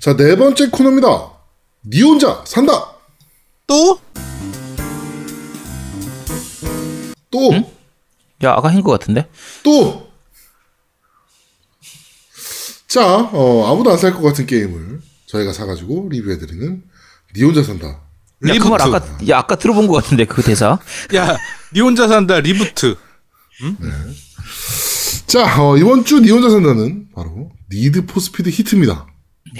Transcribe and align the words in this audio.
자, 0.00 0.16
네 0.16 0.36
번째 0.36 0.70
코너입니다. 0.70 1.30
니 1.86 2.02
혼자 2.02 2.42
산다. 2.46 2.72
또? 3.66 4.00
또, 7.30 7.52
야, 8.42 8.52
아까 8.56 8.68
한 8.68 8.82
것 8.82 8.90
같은데? 8.98 9.28
또. 9.62 10.10
자, 12.88 13.28
어, 13.32 13.70
아무도 13.72 13.90
안 13.92 13.98
살 13.98 14.12
것 14.14 14.22
같은 14.22 14.46
게임을 14.46 15.00
저희가 15.26 15.52
사가지고 15.52 16.08
리뷰해드리는 16.10 16.82
니 17.36 17.42
혼자 17.44 17.62
산다. 17.62 18.00
야, 18.48 18.58
그말 18.58 18.80
reboot. 18.80 18.96
아까, 18.96 19.18
야, 19.28 19.38
아까 19.38 19.54
들어본 19.56 19.86
것 19.86 20.02
같은데, 20.02 20.24
그 20.24 20.42
대사. 20.42 20.78
야, 21.14 21.36
니 21.72 21.80
혼자 21.80 22.08
산다 22.08 22.40
reboot. 22.40 22.96
자, 25.26 25.62
어, 25.62 25.76
이번 25.76 26.04
주 26.04 26.20
니 26.20 26.30
혼자 26.30 26.50
산다는 26.50 27.08
바로 27.14 27.52
Need 27.70 28.06
for 28.06 28.22
Speed 28.22 28.48
Heat입니다. 28.48 29.06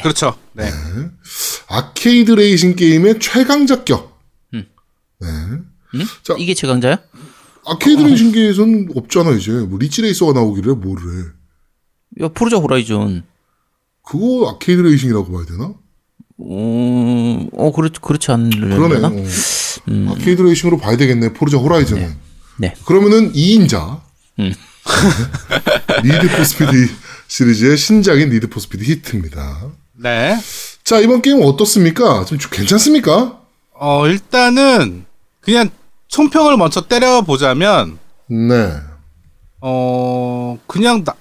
그렇죠. 0.02 0.36
네. 0.52 0.70
아케이드 1.68 2.32
레이싱 2.32 2.76
게임의 2.76 3.18
최강자격. 3.20 4.18
네. 4.52 5.28
응? 5.94 6.04
자. 6.22 6.34
이게 6.38 6.54
최강자야? 6.54 6.98
아케이드 7.66 8.00
레이싱계에선 8.02 8.88
없잖아, 8.94 9.32
이제. 9.32 9.52
뭐, 9.52 9.78
리치 9.78 10.02
레이서가 10.02 10.32
나오기를 10.32 10.74
뭐를 10.76 11.02
해. 11.18 11.24
야, 12.24 12.28
Forza 12.28 12.56
Horizon. 12.56 13.22
그거 14.02 14.50
아케이드 14.50 14.80
레이싱이라고 14.80 15.30
봐야 15.32 15.44
되나? 15.44 15.74
어, 16.42 17.48
어, 17.52 17.72
그렇, 17.72 17.90
그렇지 18.00 18.30
않으려나? 18.30 18.76
그러네. 19.10 19.26
어. 19.26 20.12
아케이드 20.12 20.40
레이싱으로 20.42 20.78
봐야 20.78 20.96
되겠네, 20.96 21.34
Forza 21.34 21.58
Horizon은. 21.58 22.16
네. 22.58 22.74
그러면은 22.86 23.32
2인자. 23.32 24.00
음. 24.38 24.52
Need 26.04 26.36
for 26.36 26.50
Speed 26.50 26.72
시리즈의 27.28 27.76
신작인 27.76 28.30
니드 28.30 28.48
for 28.48 28.61
Speed 28.61 28.82
Heat입니다. 28.84 29.70
네. 30.02 30.36
자, 30.82 30.98
이번 30.98 31.20
게임 31.20 31.42
어떻습니까? 31.42 32.24
좀 32.24 32.38
괜찮습니까? 32.50 33.38
어, 33.74 34.06
일단은 34.06 35.04
그냥 35.40 35.68
총평을 36.08 36.56
먼저 36.56 36.82
때려보자면 36.82 37.98
네. 38.28 38.72
어, 39.60 40.58
그냥 40.66 41.04
나, 41.04 41.14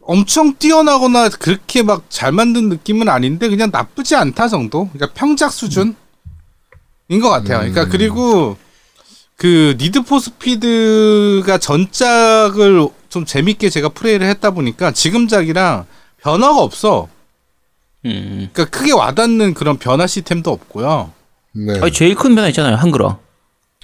엄청 0.00 0.54
뛰어나거나 0.54 1.28
그렇게 1.28 1.82
막 1.82 2.04
잘 2.08 2.32
만든 2.32 2.68
느낌은 2.68 3.08
아닌데 3.08 3.48
그냥 3.48 3.70
나쁘지 3.72 4.14
않다 4.16 4.48
정도. 4.48 4.88
그러니까 4.92 5.12
평작 5.14 5.52
수준인 5.52 5.94
것 7.20 7.28
같아요. 7.28 7.58
그러니까 7.58 7.86
그리고 7.88 8.56
그 9.36 9.76
Need 9.78 10.02
for 10.02 10.18
Speed가 10.18 11.58
전작을 11.58 12.88
좀 13.08 13.24
재밌게 13.24 13.68
제가 13.70 13.90
플레이를 13.90 14.26
했다 14.28 14.50
보니까 14.50 14.92
지금작이랑 14.92 15.86
변화가 16.22 16.56
없어. 16.60 17.08
음. 18.08 18.48
그러니까 18.52 18.76
크게 18.78 18.92
와닿는 18.92 19.54
그런 19.54 19.78
변화 19.78 20.06
시스템도 20.06 20.50
없고요. 20.50 21.10
네. 21.52 21.80
아니, 21.80 21.92
제일 21.92 22.14
큰 22.14 22.34
변화 22.34 22.48
있잖아요, 22.48 22.76
한글화. 22.76 23.18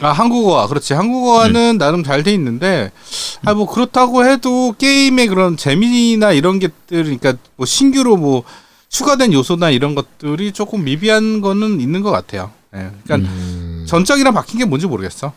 아 0.01 0.09
한국어화 0.11 0.67
그렇지 0.67 0.93
한국어화는 0.95 1.79
나름 1.79 2.03
잘 2.03 2.25
돼 2.25 2.33
있는데 2.35 2.91
아 3.45 3.55
뭐 3.55 3.71
그렇다고 3.71 4.25
해도 4.25 4.75
게임의 4.77 5.29
그런 5.29 5.57
재미나 5.57 6.33
이런 6.33 6.59
것들 6.59 7.05
그러니까 7.05 7.35
뭐 7.55 7.65
신규로 7.65 8.17
뭐 8.17 8.43
추가된 8.89 9.33
요소나 9.33 9.71
이런 9.71 9.95
것들이 9.95 10.51
조금 10.51 10.83
미비한 10.83 11.41
거는 11.41 11.81
있는 11.81 12.03
것 12.03 12.11
같아요. 12.11 12.51
네. 12.73 12.91
그러니까 13.05 13.31
전작이랑 13.87 14.35
바뀐 14.35 14.59
게 14.59 14.65
뭔지 14.65 14.87
모르겠어. 14.89 15.33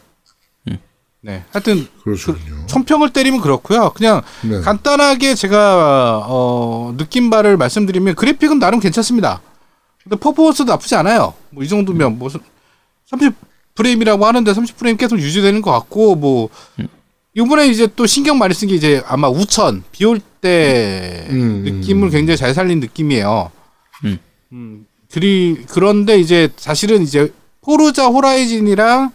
네, 1.28 1.44
하여튼 1.52 1.86
그렇군요. 2.04 2.66
총평을 2.68 3.12
때리면 3.12 3.42
그렇고요. 3.42 3.92
그냥 3.94 4.22
네. 4.44 4.62
간단하게 4.62 5.36
제가 5.36 6.24
어, 6.26 6.94
느낀 6.98 7.30
바를 7.30 7.58
말씀드리면 7.58 8.16
그래픽은 8.16 8.60
나름 8.60 8.80
괜찮습니다. 8.80 9.42
근데 10.04 10.16
퍼포먼스도 10.16 10.64
나쁘지 10.72 10.96
않아요. 10.96 11.34
뭐 11.50 11.66
이 11.66 11.68
정도면 11.68 12.18
뭐 12.18 12.30
30 13.08 13.34
프레임이라고 13.76 14.26
하는데 14.26 14.54
30 14.54 14.78
프레임 14.78 14.96
계속 14.96 15.20
유지되는 15.20 15.62
것 15.62 15.72
같고 15.72 16.16
뭐 16.16 16.48
이번에 17.36 17.68
이제 17.68 17.88
또 17.94 18.06
신경 18.06 18.38
많이 18.38 18.54
쓴 18.54 18.70
게 18.70 18.76
이제 18.76 19.04
아마 19.06 19.28
우천 19.28 19.84
비 19.92 20.06
올때 20.06 21.28
음, 21.30 21.64
느낌을 21.66 22.08
음. 22.08 22.10
굉장히 22.10 22.38
잘 22.38 22.54
살린 22.54 22.80
느낌이에요. 22.80 23.52
음. 24.06 24.18
음, 24.54 24.86
그리 25.12 25.66
그런데 25.70 26.18
이제 26.20 26.48
사실은 26.56 27.02
이제 27.04 27.34
포르자 27.62 28.08
호라이즌이랑 28.08 29.12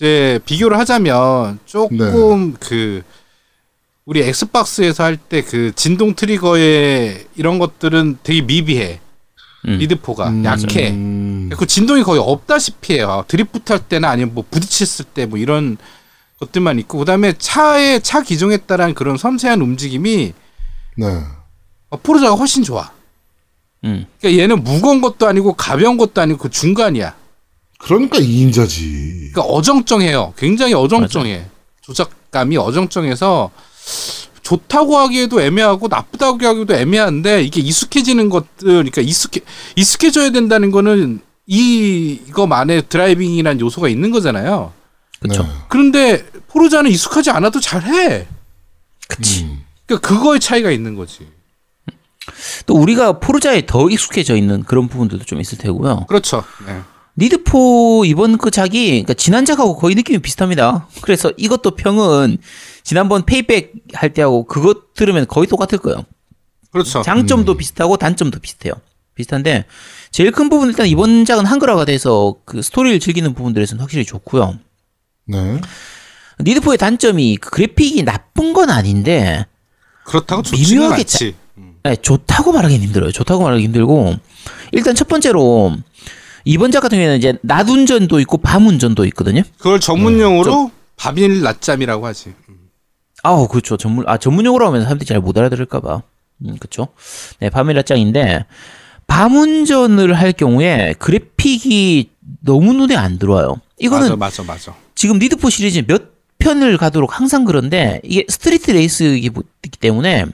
이제 0.00 0.40
비교를 0.46 0.78
하자면 0.78 1.58
조금 1.66 2.54
그 2.58 3.02
우리 4.06 4.22
엑스박스에서 4.22 5.04
할 5.04 5.18
때 5.28 5.42
그 5.42 5.72
진동 5.76 6.14
트리거의 6.14 7.26
이런 7.36 7.58
것들은 7.58 8.18
되게 8.22 8.40
미비해. 8.40 8.98
음. 9.68 9.76
리드포가 9.76 10.42
약해. 10.44 10.88
음, 10.92 11.50
그 11.54 11.66
진동이 11.66 12.02
거의 12.02 12.18
없다시피 12.18 12.94
해요. 12.94 13.24
드리프트 13.28 13.72
할 13.74 13.80
때나 13.86 14.08
아니면 14.08 14.32
뭐 14.34 14.42
부딪혔을 14.50 15.04
때 15.12 15.26
뭐 15.26 15.38
이런 15.38 15.76
것들만 16.40 16.78
있고 16.78 16.96
그다음에 16.96 17.34
차의 17.36 18.00
차 18.00 18.22
기종에 18.22 18.56
따른 18.56 18.94
그런 18.94 19.18
섬세한 19.18 19.60
움직임이 19.60 20.32
네. 20.96 21.06
어, 21.90 21.96
포르자가 21.98 22.34
훨씬 22.36 22.62
좋아. 22.62 22.90
음. 23.84 24.06
그러니까 24.18 24.42
얘는 24.42 24.64
무거운 24.64 25.02
것도 25.02 25.26
아니고 25.28 25.52
가벼운 25.52 25.98
것도 25.98 26.22
아니고 26.22 26.38
그 26.38 26.48
중간이야. 26.48 27.14
그러니까 27.80 28.18
2인자지. 28.18 29.32
그러니까 29.32 29.42
어정쩡해요. 29.42 30.34
굉장히 30.36 30.74
어정쩡해. 30.74 31.46
조작감이 31.80 32.56
어정쩡해서 32.56 33.50
좋다고 34.42 34.98
하기에도 34.98 35.40
애매하고 35.40 35.88
나쁘다고 35.88 36.38
하기도 36.44 36.74
애매한데 36.74 37.42
이게 37.42 37.60
익숙해지는 37.60 38.28
것들, 38.28 38.66
그러니까 38.66 39.00
익숙해 39.00 39.40
익숙해져야 39.76 40.30
된다는 40.30 40.70
거는 40.70 41.20
이 41.46 42.20
이거만의 42.28 42.88
드라이빙이란 42.88 43.60
요소가 43.60 43.88
있는 43.88 44.10
거잖아요. 44.10 44.72
그쵸. 45.20 45.42
네. 45.42 45.48
그런데 45.68 46.26
포르자는 46.48 46.90
익숙하지 46.90 47.30
않아도 47.30 47.60
잘해. 47.60 48.26
그치. 49.08 49.44
음. 49.44 49.64
그러니까 49.86 50.08
그거의 50.08 50.40
차이가 50.40 50.70
있는 50.70 50.94
거지. 50.94 51.26
또 52.66 52.74
우리가 52.74 53.18
Forza에 53.18 53.66
더 53.66 53.88
익숙해져 53.88 54.36
있는 54.36 54.62
그런 54.62 54.88
부분들도 54.88 55.24
좀 55.24 55.40
있을 55.40 55.58
테고요. 55.58 56.06
그렇죠. 56.06 56.44
네. 56.66 56.80
Need 57.20 57.68
for 57.68 58.04
이번 58.06 58.38
그 58.38 58.50
작이 58.50 58.88
그러니까 58.88 59.14
지난작하고 59.14 59.76
거의 59.76 59.94
느낌이 59.94 60.20
비슷합니다. 60.20 60.88
그래서 61.02 61.30
이것도 61.36 61.72
평은 61.72 62.38
지난번 62.82 63.26
Payback 63.26 63.74
할 63.92 64.14
때하고 64.14 64.44
그것 64.46 64.94
들으면 64.94 65.26
거의 65.26 65.46
똑같을 65.46 65.78
거예요. 65.78 66.04
그렇죠. 66.72 67.02
장점도 67.02 67.56
비슷하고 67.56 67.98
단점도 67.98 68.40
비슷해요. 68.40 68.72
비슷한데 69.14 69.66
제일 70.10 70.32
큰 70.32 70.48
부분 70.48 70.68
은 70.68 70.72
일단 70.72 70.86
이번 70.86 71.26
작은 71.26 71.44
한글화가 71.44 71.84
돼서 71.84 72.36
그 72.46 72.62
스토리를 72.62 72.98
즐기는 73.00 73.34
부분들에서는 73.34 73.80
확실히 73.82 74.04
좋고요. 74.06 74.58
네. 75.26 75.60
니드포의 76.40 76.78
단점이 76.78 77.36
그 77.36 77.50
그래픽이 77.50 78.02
나쁜 78.02 78.54
건 78.54 78.70
아닌데 78.70 79.46
그렇다고 80.04 80.42
좋지는 80.42 80.70
미묘하게 80.70 81.02
않지. 81.02 81.34
네, 81.82 81.96
좋다고 81.96 82.52
말하기는 82.52 82.82
힘들어요. 82.82 83.12
좋다고 83.12 83.42
말하기 83.42 83.62
힘들고 83.64 84.16
일단 84.72 84.94
첫 84.94 85.08
번째로 85.08 85.76
이번 86.44 86.70
작 86.72 86.80
같은 86.80 86.96
경우에는 86.98 87.18
이제 87.18 87.38
낮 87.42 87.68
운전도 87.68 88.20
있고 88.20 88.38
밤 88.38 88.66
운전도 88.66 89.04
있거든요. 89.06 89.42
그걸 89.58 89.80
전문 89.80 90.18
용어로 90.20 90.70
밤일 90.96 91.42
낮잠이라고 91.42 92.06
하지. 92.06 92.34
아우 93.22 93.48
그렇죠 93.48 93.76
전문 93.76 94.04
아 94.08 94.16
전문 94.16 94.46
용어로 94.46 94.66
하면 94.68 94.82
사람들이 94.84 95.06
잘 95.06 95.20
못 95.20 95.36
알아들을까 95.36 95.80
봐 95.80 96.02
음 96.42 96.56
그렇죠 96.56 96.88
네 97.40 97.50
밤이라짱인데 97.50 98.46
밤 99.06 99.36
운전을 99.36 100.14
할 100.14 100.32
경우에 100.32 100.94
그래픽이 100.98 102.08
너무 102.40 102.72
눈에 102.72 102.96
안 102.96 103.18
들어와요 103.18 103.60
이거는 103.78 104.18
맞아, 104.18 104.42
맞아, 104.42 104.42
맞아. 104.42 104.74
지금 104.94 105.18
Need 105.18 105.36
for 105.36 105.50
시리즈 105.50 105.84
몇 105.86 106.12
편을 106.38 106.78
가도록 106.78 107.18
항상 107.18 107.44
그런데 107.44 108.00
이게 108.04 108.24
street 108.26 108.70
race이기 108.70 109.30
때문에 109.80 110.24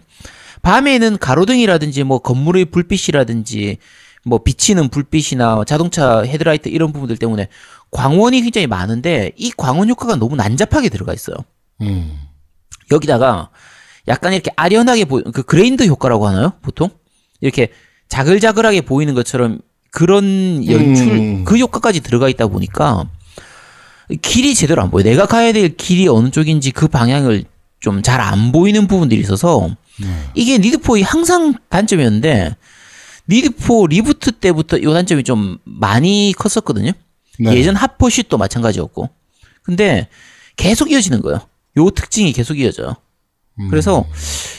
밤에는 0.62 1.18
가로등이라든지 1.18 2.04
뭐 2.04 2.20
건물의 2.20 2.66
불빛이라든지 2.66 3.78
뭐 4.26 4.38
비치는 4.42 4.88
불빛이나 4.88 5.62
자동차 5.66 6.22
헤드라이트 6.22 6.68
이런 6.68 6.92
부분들 6.92 7.16
때문에 7.16 7.48
광원이 7.92 8.42
굉장히 8.42 8.66
많은데 8.66 9.30
이 9.36 9.52
광원 9.56 9.88
효과가 9.88 10.16
너무 10.16 10.34
난잡하게 10.36 10.88
들어가 10.88 11.14
있어요. 11.14 11.36
음. 11.82 12.18
여기다가 12.90 13.50
약간 14.08 14.32
이렇게 14.32 14.50
아련하게 14.56 15.04
보이 15.04 15.22
그 15.32 15.42
grain 15.42 15.84
효과라고 15.86 16.26
하나요? 16.26 16.52
보통 16.62 16.90
이렇게 17.40 17.68
자글자글하게 18.08 18.80
보이는 18.82 19.14
것처럼 19.14 19.60
그런 19.92 20.64
연출 20.66 21.08
음. 21.12 21.44
그 21.44 21.56
효과까지 21.56 22.00
들어가 22.00 22.28
있다 22.28 22.48
보니까 22.48 23.08
길이 24.22 24.54
제대로 24.54 24.82
안 24.82 24.90
보여. 24.90 25.02
내가 25.04 25.26
가야 25.26 25.52
될 25.52 25.76
길이 25.76 26.06
어느 26.08 26.30
쪽인지 26.30 26.72
그 26.72 26.88
방향을 26.88 27.44
좀 27.80 28.02
잘 28.02 28.20
안 28.20 28.50
보이는 28.50 28.86
부분들이 28.88 29.20
있어서 29.20 29.68
이게 30.34 30.58
Need 30.58 30.78
for의 30.78 31.02
항상 31.04 31.54
단점이었는데 31.68 32.56
Need 33.28 33.61
for 33.61 33.86
reboot 33.88 34.32
때부터 34.32 34.78
이 34.78 34.84
단점이 34.84 35.24
좀 35.24 35.58
많이 35.64 36.32
컸었거든요. 36.36 36.92
네. 37.38 37.56
예전 37.56 37.74
Hot 37.76 37.92
Pursuit도 37.92 38.38
마찬가지였고. 38.38 39.08
근데 39.62 40.08
계속 40.56 40.90
이어지는 40.90 41.20
거예요. 41.22 41.40
요 41.76 41.90
특징이 41.90 42.32
계속 42.32 42.58
이어져요. 42.58 42.94
그래서 43.70 44.04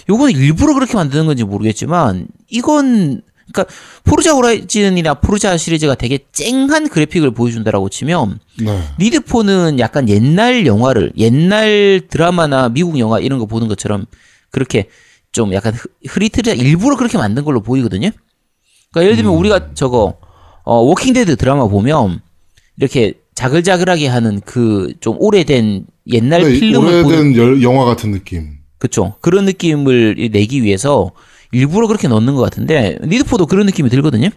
요거는 0.10 0.34
일부러 0.34 0.74
그렇게 0.74 0.96
만드는 0.96 1.28
건지 1.28 1.44
모르겠지만 1.44 2.28
이건 2.50 3.22
그러니까 3.52 3.74
Forza 4.04 4.34
Horizon이나 4.34 5.14
Forza 5.16 5.56
시리즈가 5.56 5.94
되게 5.96 6.20
쨍한 6.32 6.90
그래픽을 6.90 7.32
보여준다라고 7.32 7.90
치면 7.90 8.40
네. 8.60 8.84
리드4는 9.00 9.80
약간 9.80 10.10
옛날 10.10 10.66
영화를 10.66 11.14
옛날 11.18 12.02
드라마나 12.10 12.70
미국 12.70 12.98
영화 13.00 13.20
이런 13.20 13.38
거 13.40 13.46
보는 13.46 13.68
것처럼 13.68 14.06
그렇게 14.50 14.90
좀 15.32 15.54
약간 15.54 15.74
흐- 15.76 15.88
흐릿흐릿 16.08 16.60
일부러 16.60 16.98
그렇게 16.98 17.18
만든 17.18 17.46
걸로 17.46 17.62
보이거든요. 17.62 18.10
그러니까 19.00 19.04
예를 19.06 19.16
들면 19.18 19.34
우리가 19.34 19.74
저거 19.74 20.16
어 20.64 20.76
Walking 20.82 21.16
Dead 21.16 21.36
드라마 21.38 21.68
보면 21.68 22.20
이렇게 22.78 23.14
자글자글하게 23.36 24.08
하는 24.08 24.42
그 24.42 24.94
좀 25.00 25.16
오래된 25.20 25.86
옛날 26.08 26.42
네, 26.44 26.60
필름을 26.60 27.06
오래된 27.06 27.36
열- 27.36 27.62
영화 27.64 27.86
같은 27.86 28.12
느낌. 28.12 28.58
그쵸 28.80 29.16
그런 29.22 29.46
느낌을 29.46 30.30
내기 30.32 30.64
위해서 30.64 31.12
일부러 31.52 31.88
그렇게 31.88 32.08
넣는 32.08 32.36
것 32.36 32.42
같은데 32.42 32.98
리드4도 33.02 33.48
그런 33.48 33.66
느낌이 33.66 33.90
들거든요. 33.90 34.30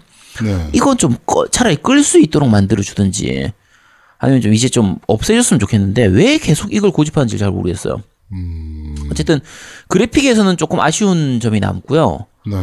네. 0.44 0.68
이건 0.72 0.96
좀 0.96 1.16
꺼- 1.26 1.46
차라리 1.48 1.76
끌 1.76 2.02
수 2.02 2.20
있도록 2.20 2.48
만들어 2.48 2.82
주든지 2.82 3.52
아니면 4.18 4.40
좀 4.42 4.52
이제 4.54 4.68
좀 4.68 4.96
없애줬으면 5.06 5.58
좋겠는데 5.60 6.04
왜 6.06 6.38
계속 6.38 6.72
이걸 6.72 6.90
고집하는지 6.90 7.38
잘 7.38 7.50
모르겠어요. 7.50 8.00
어쨌든 9.10 9.40
그래픽에서는 9.88 10.56
조금 10.56 10.78
아쉬운 10.80 11.40
점이 11.40 11.58
남고요. 11.60 12.26
네. 12.46 12.56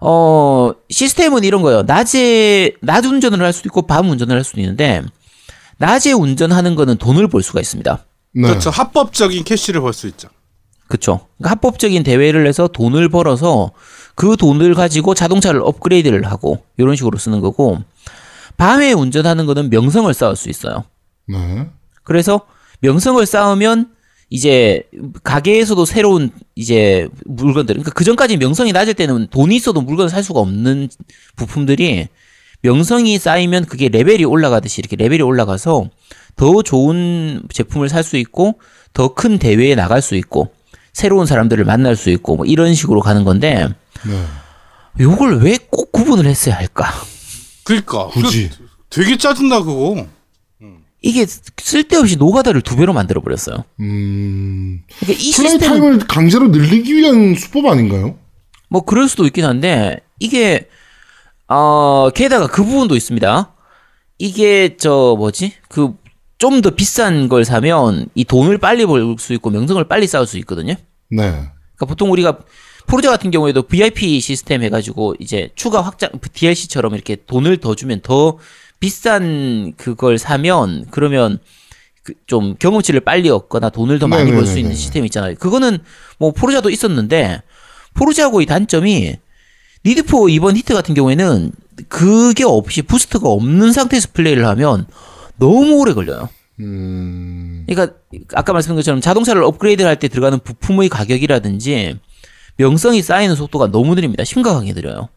어 0.00 0.72
시스템은 0.90 1.44
이런 1.44 1.62
거예요. 1.62 1.82
낮에 1.82 2.72
낮 2.80 3.04
운전을 3.04 3.42
할 3.42 3.52
수도 3.52 3.68
있고 3.68 3.82
밤 3.82 4.08
운전을 4.10 4.36
할 4.36 4.44
수도 4.44 4.60
있는데 4.60 5.02
낮에 5.78 6.12
운전하는 6.12 6.74
거는 6.74 6.96
돈을 6.98 7.28
벌 7.28 7.42
수가 7.42 7.60
있습니다. 7.60 8.04
네. 8.34 8.42
그렇죠. 8.48 8.70
합법적인 8.70 9.44
캐시를 9.44 9.80
벌 9.80 9.92
수 9.92 10.06
있죠. 10.08 10.28
그쵸. 10.86 11.26
그러니까 11.36 11.50
합법적인 11.52 12.02
대회를 12.02 12.46
해서 12.46 12.68
돈을 12.68 13.08
벌어서 13.10 13.72
그 14.14 14.36
돈을 14.36 14.74
가지고 14.74 15.14
자동차를 15.14 15.60
업그레이드를 15.62 16.24
하고 16.24 16.62
이런 16.78 16.96
식으로 16.96 17.18
쓰는 17.18 17.40
거고 17.40 17.78
밤에 18.56 18.92
운전하는 18.92 19.46
거는 19.46 19.70
명성을 19.70 20.12
쌓을 20.14 20.34
수 20.36 20.48
있어요. 20.48 20.84
네. 21.26 21.68
그래서 22.04 22.40
명성을 22.80 23.24
쌓으면 23.26 23.90
이제 24.30 24.82
가게에서도 25.24 25.84
새로운 25.86 26.30
이제 26.54 27.08
물건들 27.24 27.74
그러니까 27.76 27.92
그 27.92 28.04
전까지 28.04 28.36
명성이 28.36 28.72
낮을 28.72 28.94
때는 28.94 29.28
돈이 29.30 29.56
있어도 29.56 29.80
물건을 29.80 30.10
살 30.10 30.22
수가 30.22 30.40
없는 30.40 30.88
부품들이 31.36 32.08
명성이 32.60 33.18
쌓이면 33.18 33.64
그게 33.66 33.88
레벨이 33.88 34.24
올라가듯이 34.24 34.80
이렇게 34.80 34.96
레벨이 34.96 35.22
올라가서 35.22 35.88
더 36.36 36.62
좋은 36.62 37.42
제품을 37.52 37.88
살 37.88 38.02
수 38.04 38.16
있고 38.16 38.60
더 38.92 39.14
큰 39.14 39.38
대회에 39.38 39.74
나갈 39.74 40.02
수 40.02 40.14
있고 40.16 40.52
새로운 40.92 41.24
사람들을 41.26 41.64
만날 41.64 41.96
수 41.96 42.10
있고 42.10 42.36
뭐 42.36 42.44
이런 42.46 42.74
식으로 42.74 43.00
가는 43.00 43.24
건데 43.24 43.68
네. 44.06 44.24
요걸 45.00 45.38
왜 45.42 45.56
꼭 45.70 45.92
구분을 45.92 46.26
했어야 46.26 46.56
할까? 46.56 46.92
그러니까 47.64 48.06
굳이. 48.08 48.50
그 48.50 48.68
되게 48.90 49.16
짜증나 49.16 49.62
그거. 49.62 50.06
이게 51.00 51.26
쓸데없이 51.26 52.16
노가다를 52.16 52.62
두 52.62 52.76
배로 52.76 52.92
만들어 52.92 53.20
버렸어요. 53.20 53.64
음. 53.80 54.82
그러니까 55.00 55.12
이 55.22 55.32
플레이 55.32 55.50
시스템 55.50 55.70
타임을 55.70 55.98
강제로 56.08 56.48
늘리기 56.48 56.96
위한 56.96 57.34
수법 57.34 57.66
아닌가요? 57.66 58.18
뭐 58.68 58.84
그럴 58.84 59.08
수도 59.08 59.24
있긴 59.26 59.44
한데 59.44 60.00
이게 60.18 60.68
어 61.48 62.10
게다가 62.10 62.46
그 62.46 62.64
부분도 62.64 62.96
있습니다. 62.96 63.54
이게 64.18 64.76
저 64.76 65.14
뭐지 65.16 65.52
그 65.68 65.94
좀 66.38 66.62
더 66.62 66.70
비싼 66.70 67.28
걸 67.28 67.44
사면 67.44 68.06
이 68.14 68.24
돈을 68.24 68.58
빨리 68.58 68.86
벌 68.86 69.16
수 69.18 69.32
있고 69.32 69.50
명성을 69.50 69.82
빨리 69.88 70.06
쌓을 70.06 70.24
수 70.26 70.38
있거든요. 70.38 70.74
네. 71.10 71.18
그러니까 71.30 71.86
보통 71.86 72.12
우리가 72.12 72.38
포르자 72.86 73.10
같은 73.10 73.32
경우에도 73.32 73.62
VIP 73.64 74.20
시스템 74.20 74.62
해가지고 74.62 75.16
이제 75.18 75.50
추가 75.56 75.80
확장 75.80 76.10
DLC처럼 76.32 76.94
이렇게 76.94 77.16
돈을 77.26 77.56
더 77.56 77.74
주면 77.74 78.00
더 78.02 78.38
비싼 78.80 79.72
그걸 79.76 80.18
사면 80.18 80.86
그러면 80.90 81.38
그좀 82.02 82.56
경험치를 82.58 83.00
빨리 83.00 83.28
얻거나 83.28 83.70
돈을 83.70 83.98
더 83.98 84.06
많이 84.08 84.30
벌 84.30 84.40
수 84.46 84.52
있는 84.52 84.62
네네네네. 84.70 84.74
시스템 84.74 85.04
있잖아요. 85.06 85.34
그거는 85.36 85.78
뭐 86.18 86.30
포르자도 86.32 86.70
있었는데 86.70 87.42
Forza고의 87.94 88.46
단점이 88.46 89.16
Need 89.84 90.09
for 90.09 90.28
이번 90.28 90.56
Heat 90.56 90.74
같은 90.74 90.94
경우에는 90.94 91.52
그게 91.88 92.44
없이 92.44 92.82
boost가 92.82 93.28
없는 93.28 93.72
상태에서 93.72 94.08
플레이를 94.12 94.46
하면 94.46 94.86
너무 95.38 95.78
오래 95.78 95.92
걸려요. 95.92 96.28
음. 96.60 97.64
그러니까 97.68 97.94
아까 98.34 98.52
말씀드린 98.52 98.76
것처럼 98.76 99.00
자동차를 99.00 99.44
업그레이드 99.44 99.82
할때 99.82 100.08
들어가는 100.08 100.40
부품의 100.40 100.88
가격이라든지 100.88 101.96
명성이 102.56 103.02
쌓이는 103.02 103.36
속도가 103.36 103.70
너무 103.70 103.94
느립니다. 103.94 104.24
심각하게 104.24 104.72
느려요. 104.72 105.08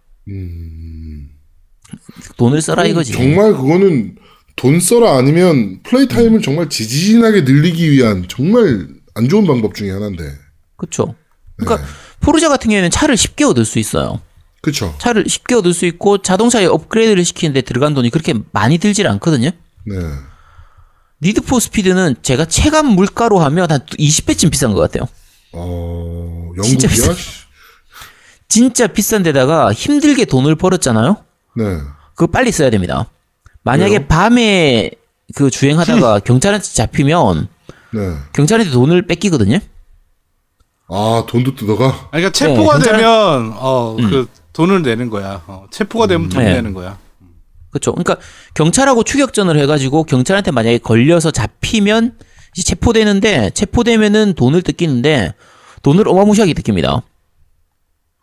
돈을 2.38 2.62
써라 2.62 2.86
이거지. 2.86 3.14
음. 3.14 3.18
정말 3.18 3.54
그거는 3.54 4.16
돈 4.56 4.80
써라 4.80 5.18
아니면 5.18 5.80
플레이 5.84 6.08
타임을 6.08 6.42
정말 6.42 6.70
지지부진하게 6.70 7.42
늘리기 7.42 7.92
위한 7.92 8.26
정말 8.28 8.88
안 9.16 9.30
좋은 9.30 9.46
방법 9.46 9.76
중에 9.76 9.92
하나인데. 9.92 10.24
그렇죠. 10.78 11.16
그러니까 11.58 11.88
Forza 12.20 12.50
같은 12.50 12.70
경우에는 12.70 12.90
차를 12.90 13.18
쉽게 13.18 13.44
얻을 13.46 13.66
수 13.66 13.80
있어요. 13.80 14.22
그쵸. 14.62 14.96
차를 15.00 15.26
쉽게 15.28 15.56
얻을 15.56 15.74
수 15.74 15.86
있고 15.86 16.20
자동차에 16.20 16.66
업그레이드를 16.66 17.26
시키는데 17.26 17.62
들어간 17.62 17.94
돈이 17.94 18.10
그렇게 18.12 18.34
많이 18.52 18.78
들질 18.78 19.08
않거든요. 19.08 19.50
네. 19.86 19.96
Need 21.24 21.42
for 21.42 21.60
Speed는 21.60 22.16
제가 22.22 22.46
체감 22.46 22.88
물가로 22.88 23.40
하면 23.40 23.72
한 23.72 23.80
20배쯤 23.86 24.52
비싼 24.52 24.74
것 24.74 24.80
같아요. 24.80 25.08
어, 25.54 26.52
진짜 26.64 26.88
영국이야? 26.88 27.16
진짜 28.48 28.88
비싼 28.88 29.24
데다가 29.24 29.72
힘들게 29.72 30.26
돈을 30.26 30.56
벌었잖아요. 30.56 31.18
네. 31.56 31.64
그거 32.16 32.28
빨리 32.28 32.52
써야 32.52 32.70
됩니다. 32.70 33.08
만약에 33.64 33.98
왜요? 33.98 34.08
밤에 34.08 34.92
그 35.36 35.50
주행하다가 35.50 36.20
경찰한테 36.20 36.66
잡히면 36.66 37.48
네. 37.94 38.16
경찰한테 38.34 38.72
돈을 38.72 39.08
뺏기거든요. 39.08 39.60
아, 40.90 41.24
돈도 41.28 41.56
뜯어가? 41.56 41.86
아니, 42.12 42.22
그러니까 42.24 42.32
체포가 42.32 42.80
네, 42.80 42.92
되면 42.92 43.54
어그 43.58 44.28
돈을 44.54 44.82
내는 44.82 45.10
거야. 45.10 45.42
어, 45.48 45.66
체포가 45.72 46.08
되면 46.08 46.28
돈 46.30 46.44
네. 46.44 46.54
내는 46.54 46.74
거야. 46.74 46.98
그렇죠. 47.70 47.94
그러니까 47.94 48.18
경찰하고 48.54 49.04
추격전을 49.04 49.58
해가지고 49.60 50.04
경찰한테 50.04 50.52
만약에 50.52 50.80
걸려서 50.80 51.32
잡히면 51.32 52.18
이제 52.54 52.64
체포되는데 52.64 53.52
체포되면은 53.52 54.34
돈을 54.34 54.62
뜯기는데 54.62 55.34
돈을 55.82 56.08
어마무시하게 56.10 56.54
뜯깁니다. 56.54 57.02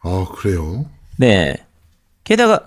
아, 0.02 0.26
그래요? 0.36 0.84
네. 1.16 1.56
게다가 2.24 2.66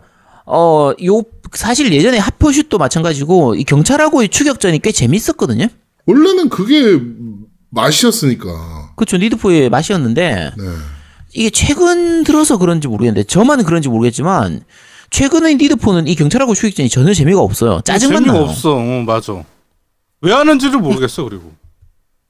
어 0.54 0.94
요 1.04 1.24
사실 1.54 1.92
예전에 1.94 2.18
핫퍼슛도 2.18 2.78
마찬가지고 2.78 3.56
이 3.56 3.64
경찰하고의 3.64 4.30
추격전이 4.30 4.80
꽤 4.80 4.92
재밌었거든요. 4.92 5.68
원래는 6.06 6.50
그게 6.50 7.00
맛이었으니까. 7.70 8.94
그렇죠. 8.96 9.18
니드포의 9.18 9.70
맛이었는데 9.70 10.52
네. 10.58 10.64
이게 11.34 11.50
최근 11.50 12.24
들어서 12.24 12.58
그런지 12.58 12.88
모르겠는데 12.88 13.24
저만 13.24 13.64
그런지 13.64 13.90
모르겠지만 13.90 14.62
최근의 15.10 15.56
니드포는 15.56 16.08
이 16.08 16.16
경찰하고 16.16 16.54
추격전이 16.56 16.90
전혀 16.90 17.14
재미가 17.14 17.40
없어요. 17.42 17.82
짜증만 17.84 18.24
재미가 18.24 18.34
나요. 18.34 18.44
없어. 18.50 18.76
어, 18.76 19.04
맞아. 19.06 19.44
왜 20.22 20.32
하는지를 20.34 20.80
모르겠어 20.80 21.24
그리고. 21.26 21.52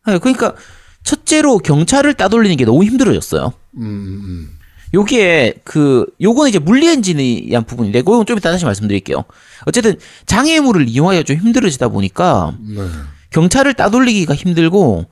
네, 0.07 0.17
그러니까 0.17 0.55
첫째로 1.03 1.57
경찰을 1.59 2.13
따돌리는 2.15 2.55
게 2.57 2.65
너무 2.65 2.83
힘들어졌어요. 2.83 3.53
음, 3.77 3.81
음, 3.83 4.49
요게 4.93 5.61
그 5.63 6.05
요거는 6.21 6.49
이제 6.49 6.59
물리 6.59 6.87
엔진에 6.87 7.47
대한 7.49 7.63
부분인데 7.63 8.01
그건 8.01 8.25
좀 8.25 8.37
이따 8.37 8.51
다시 8.51 8.65
말씀드릴게요. 8.65 9.23
어쨌든 9.65 9.95
장애물을 10.25 10.89
이용하기가 10.89 11.23
좀 11.23 11.37
힘들어지다 11.37 11.87
보니까 11.89 12.55
음. 12.59 12.75
네. 12.75 12.87
경찰을 13.29 13.73
따돌리기가 13.73 14.35
힘들고 14.35 15.05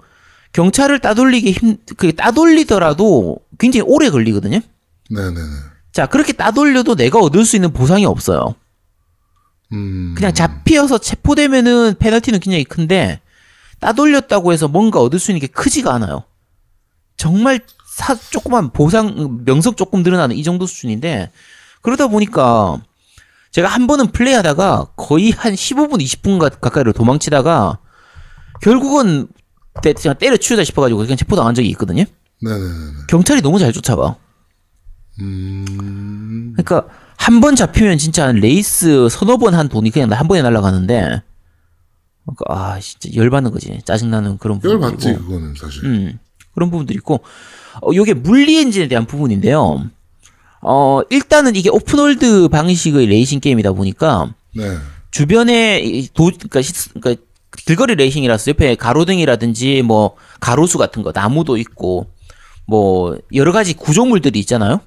경찰을 0.52 1.00
따돌리기 1.00 1.52
힘 1.52 1.78
그 1.96 2.14
따돌리더라도 2.14 3.38
굉장히 3.58 3.86
오래 3.88 4.10
걸리거든요. 4.10 4.60
네네네. 5.10 5.40
자 5.94 6.06
그렇게 6.08 6.34
따돌려도 6.34 6.96
내가 6.96 7.20
얻을 7.20 7.46
수 7.46 7.56
있는 7.56 7.72
보상이 7.72 8.06
없어요. 8.06 8.56
음. 9.72 10.14
그냥 10.18 10.34
잡혀서 10.34 10.98
체포되면은 10.98 11.96
페널티는 12.00 12.40
굉장히 12.40 12.64
큰데 12.64 13.22
따돌렸다고 13.80 14.52
해서 14.52 14.68
뭔가 14.68 15.00
얻을 15.00 15.20
수 15.20 15.32
있는 15.32 15.40
게 15.40 15.48
크지가 15.48 15.94
않아요. 15.94 16.24
정말 17.16 17.62
사 18.00 18.16
조그만 18.16 18.72
보상 18.72 19.42
명성 19.46 19.76
조금 19.78 20.04
늘어나는 20.04 20.36
이 20.38 20.44
정도 20.44 20.66
수준인데 20.66 21.32
그러다 21.82 22.08
보니까 22.08 22.82
제가 23.52 23.68
한 23.68 23.88
번은 23.88 24.08
플레이 24.14 24.34
하다가 24.36 24.92
거의 24.96 25.32
한 25.32 25.54
15분 25.54 26.00
20분 26.02 26.40
가- 26.40 26.48
가까이를 26.50 26.94
도망치다가 26.94 27.80
결국은 28.62 29.28
때, 29.84 29.94
그냥 29.94 30.16
때려치우자 30.18 30.64
싶어가지고 30.64 31.00
그냥 31.02 31.18
체포당한 31.18 31.54
적이 31.56 31.70
있거든요. 31.70 32.04
네네네. 32.42 32.68
경찰이 33.10 33.42
너무 33.42 33.60
잘 33.60 33.72
쫓아가. 33.74 34.16
음. 35.22 36.54
그러니까 36.56 36.88
한 37.18 37.42
번 37.42 37.56
잡히면 37.56 37.98
진짜 37.98 38.28
한 38.28 38.38
레이스 38.38 39.08
서너 39.10 39.38
번 39.38 39.54
한 39.54 39.68
돈이 39.68 39.92
그냥 39.92 40.12
한 40.14 40.28
번에 40.28 40.42
날아가는데 40.42 41.22
그러니까 42.26 42.46
아 42.48 42.80
진짜 42.80 43.10
열받는 43.14 43.52
거지 43.52 43.80
짜증나는 43.86 44.38
그런 44.38 44.60
열 44.64 44.74
부분 44.80 44.92
받지, 44.92 45.14
그거는 45.16 45.54
사실. 45.60 45.86
음 45.86 46.20
그런 46.54 46.70
부분들이 46.72 46.98
있고 46.98 47.22
어 47.82 47.92
요게 47.94 48.16
물리 48.16 48.60
엔진에 48.60 48.88
대한 48.88 49.06
부분인데요 49.06 49.90
어, 50.62 51.02
일단은 51.10 51.56
이게 51.56 51.70
open 51.70 52.05
world 52.05 52.50
방식의 52.50 53.06
레이싱 53.08 53.40
게임이다 53.40 53.72
보니까 53.72 54.34
네. 54.54 54.64
주변에 55.10 55.80
이 55.80 56.08
도, 56.14 56.26
그러니까, 56.26 56.62
시- 56.62 56.90
그러니까 57.00 57.24
길거리 57.66 57.96
레이싱이라서 57.96 58.52
옆에 58.52 58.76
가로등이라든지 58.76 59.82
뭐 59.84 60.16
가로수 60.42 60.78
같은 60.78 61.02
거 61.02 61.12
나무도 61.16 61.56
있고 61.58 62.08
뭐 62.68 63.18
여러 63.34 63.52
가지 63.54 63.74
구조물들이 63.74 64.38
있잖아요. 64.42 64.82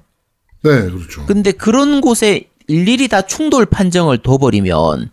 네, 0.63 0.69
그렇죠. 0.83 1.25
근데 1.25 1.51
그런 1.51 1.99
곳에 2.01 2.43
일일이 2.67 3.07
다 3.07 3.23
충돌 3.23 3.65
판정을 3.65 4.19
둬버리면 4.19 5.09
이 5.09 5.12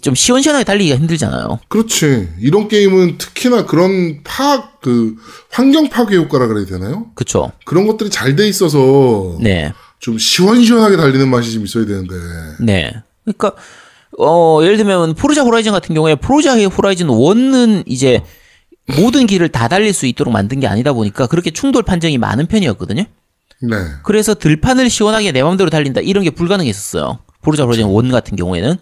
좀 0.00 0.14
시원시원하게 0.14 0.64
달리기가 0.64 0.96
힘들잖아요. 0.96 1.60
그렇지. 1.68 2.28
이런 2.40 2.68
게임은 2.68 3.18
특히나 3.18 3.66
그런 3.66 4.22
파악, 4.24 4.80
그, 4.80 5.16
환경 5.50 5.88
파괴 5.88 6.16
효과라 6.16 6.46
그래야 6.46 6.64
되나요? 6.66 7.06
그쵸? 7.14 7.52
그런 7.64 7.86
것들이 7.86 8.08
잘 8.10 8.36
돼 8.36 8.48
있어서 8.48 9.36
네. 9.40 9.72
좀 9.98 10.18
시원시원하게 10.18 10.96
달리는 10.96 11.28
맛이 11.28 11.52
좀 11.52 11.64
있어야 11.64 11.84
되는데. 11.84 12.14
네. 12.60 12.92
그러니까 13.24 13.52
어 14.18 14.60
예를 14.62 14.76
들면 14.76 15.14
포르자 15.14 15.42
호라이즌 15.42 15.72
같은 15.72 15.94
경우에 15.94 16.14
포르자 16.16 16.54
호라이즌 16.58 17.06
1은 17.08 17.84
이제 17.86 18.20
모든 18.96 19.26
길을 19.26 19.50
다 19.50 19.68
달릴 19.68 19.92
수 19.92 20.06
있도록 20.06 20.32
만든 20.32 20.58
게 20.60 20.66
아니다 20.66 20.92
보니까 20.92 21.26
그렇게 21.28 21.50
충돌 21.50 21.82
판정이 21.82 22.18
많은 22.18 22.46
편이었거든요. 22.46 23.04
네. 23.62 23.76
그래서 24.02 24.34
들판을 24.34 24.90
시원하게 24.90 25.30
내 25.32 25.42
마음대로 25.42 25.70
달린다 25.70 26.00
이런 26.00 26.24
게 26.24 26.30
불가능했었어요. 26.30 27.20
포르자 27.42 27.62
호라이즌 27.64 27.88
1 28.04 28.10
같은 28.10 28.36
경우에는. 28.36 28.76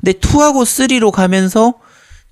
근데 0.00 0.12
2하고 0.12 0.64
3로 0.64 1.10
가면서 1.10 1.74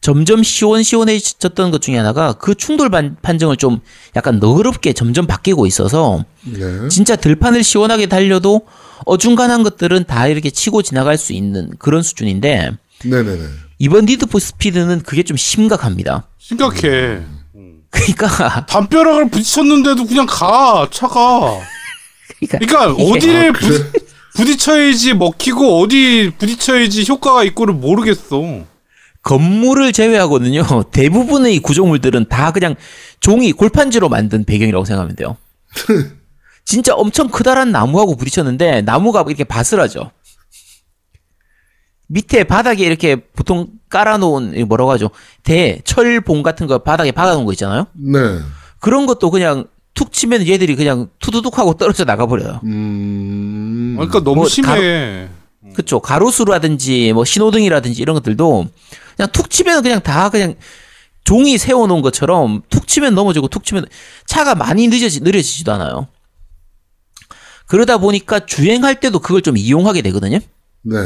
점점 0.01 0.43
시원시원해졌던 0.43 1.71
것 1.71 1.81
중에 1.81 1.97
하나가 1.97 2.35
그 2.35 2.55
충돌 2.55 2.91
반- 2.91 3.17
판정을 3.23 3.57
좀 3.57 3.81
약간 4.17 4.39
너그럽게 4.39 4.93
점점 4.93 5.27
바뀌고 5.27 5.67
있어서 5.67 6.25
네. 6.43 6.89
진짜 6.89 7.17
들판을 7.17 7.65
시원하게 7.65 8.07
달려도 8.07 8.67
어중간한 9.07 9.63
것들은 9.63 10.05
다 10.05 10.27
이렇게 10.29 10.51
치고 10.51 10.83
지나갈 10.83 11.17
수 11.17 11.33
있는 11.33 11.71
그런 11.79 12.03
수준인데 12.03 12.73
네네네. 13.05 13.45
이번 13.79 14.05
니드포 14.05 14.39
스피드는 14.39 15.01
그게 15.03 15.23
좀 15.23 15.37
심각합니다. 15.39 16.29
심각해. 16.39 17.21
그러니까 17.91 18.67
담벼락을 18.67 19.31
부딪혔는데도 19.31 20.05
그냥 20.07 20.27
가 20.29 20.87
차가. 20.93 21.59
그러니까 22.41 22.91
이게- 22.93 23.11
어디를 23.17 23.49
아, 23.49 23.53
그래? 23.53 23.69
부딪, 23.91 24.07
부딪혀야지 24.35 25.15
먹히고 25.15 25.81
어디 25.81 26.33
부딪혀야지 26.37 27.07
효과가 27.09 27.45
있고를 27.45 27.75
모르겠어. 27.75 28.65
건물을 29.23 29.93
제외하고는요 29.93 30.85
대부분의 30.93 31.61
구조물들은 31.61 32.29
다 32.29 32.51
그냥 32.51 32.75
종이 33.21 33.53
골판지로 33.53 34.09
만든 34.09 34.45
배경이라고 34.45 34.85
생각하면 34.85 35.17
돼요. 35.17 35.37
진짜 36.67 36.95
엄청 36.95 37.29
크다란 37.29 37.71
나무하고 37.73 38.17
부딪혔는데 38.17 38.83
나무가 38.83 39.25
이렇게 39.27 39.45
바스라져. 39.45 40.11
밑에 42.07 42.45
바닥에 42.45 42.85
이렇게 42.85 43.17
보통 43.17 43.69
깔아놓은 43.89 44.57
이 44.59 44.65
뭐라고 44.65 44.91
하죠 44.93 45.11
대 45.43 45.81
철봉 45.85 46.43
같은 46.43 46.67
거 46.67 46.79
바닥에 46.79 47.13
박아놓은 47.13 47.45
거 47.45 47.53
있잖아요. 47.53 47.87
네. 47.95 48.19
그런 48.81 49.07
것도 49.07 49.31
그냥 49.31 49.67
툭 49.95 50.13
치면 50.13 50.47
얘들이 50.47 50.75
그냥 50.77 51.09
투두둑 51.21 51.59
하고 51.59 51.75
떨어져 51.75 52.05
나가버려요. 52.05 52.61
음. 52.65 53.54
그러니까 53.97 54.21
너무 54.21 54.37
뭐 54.43 54.49
심해. 54.49 55.29
그쵸. 55.75 56.01
가로수라든지 56.01 57.13
뭐 57.15 57.25
신호등이라든지 57.25 58.01
이런 58.03 58.15
것들도 58.15 58.67
그냥 59.17 59.29
툭 59.33 59.51
치면 59.51 59.83
그냥 59.83 60.01
다 60.01 60.29
그냥 60.31 60.55
종이 61.25 61.57
세워놓은 61.57 62.03
것처럼 62.03 62.63
툭 62.69 62.87
치면 62.87 63.15
넘어지고 63.15 63.49
툭 63.49 63.65
치면 63.65 63.87
차가 64.27 64.55
많이 64.55 64.89
늦어지, 64.89 65.21
느려지지도 65.21 65.73
않아요. 65.73 66.09
그러다 67.67 67.97
보니까 67.99 68.41
주행할 68.45 69.01
때도 69.01 69.21
그걸 69.21 69.41
좀 69.43 69.57
이용하게 69.57 70.03
되거든요. 70.03 70.39
네. 70.83 70.97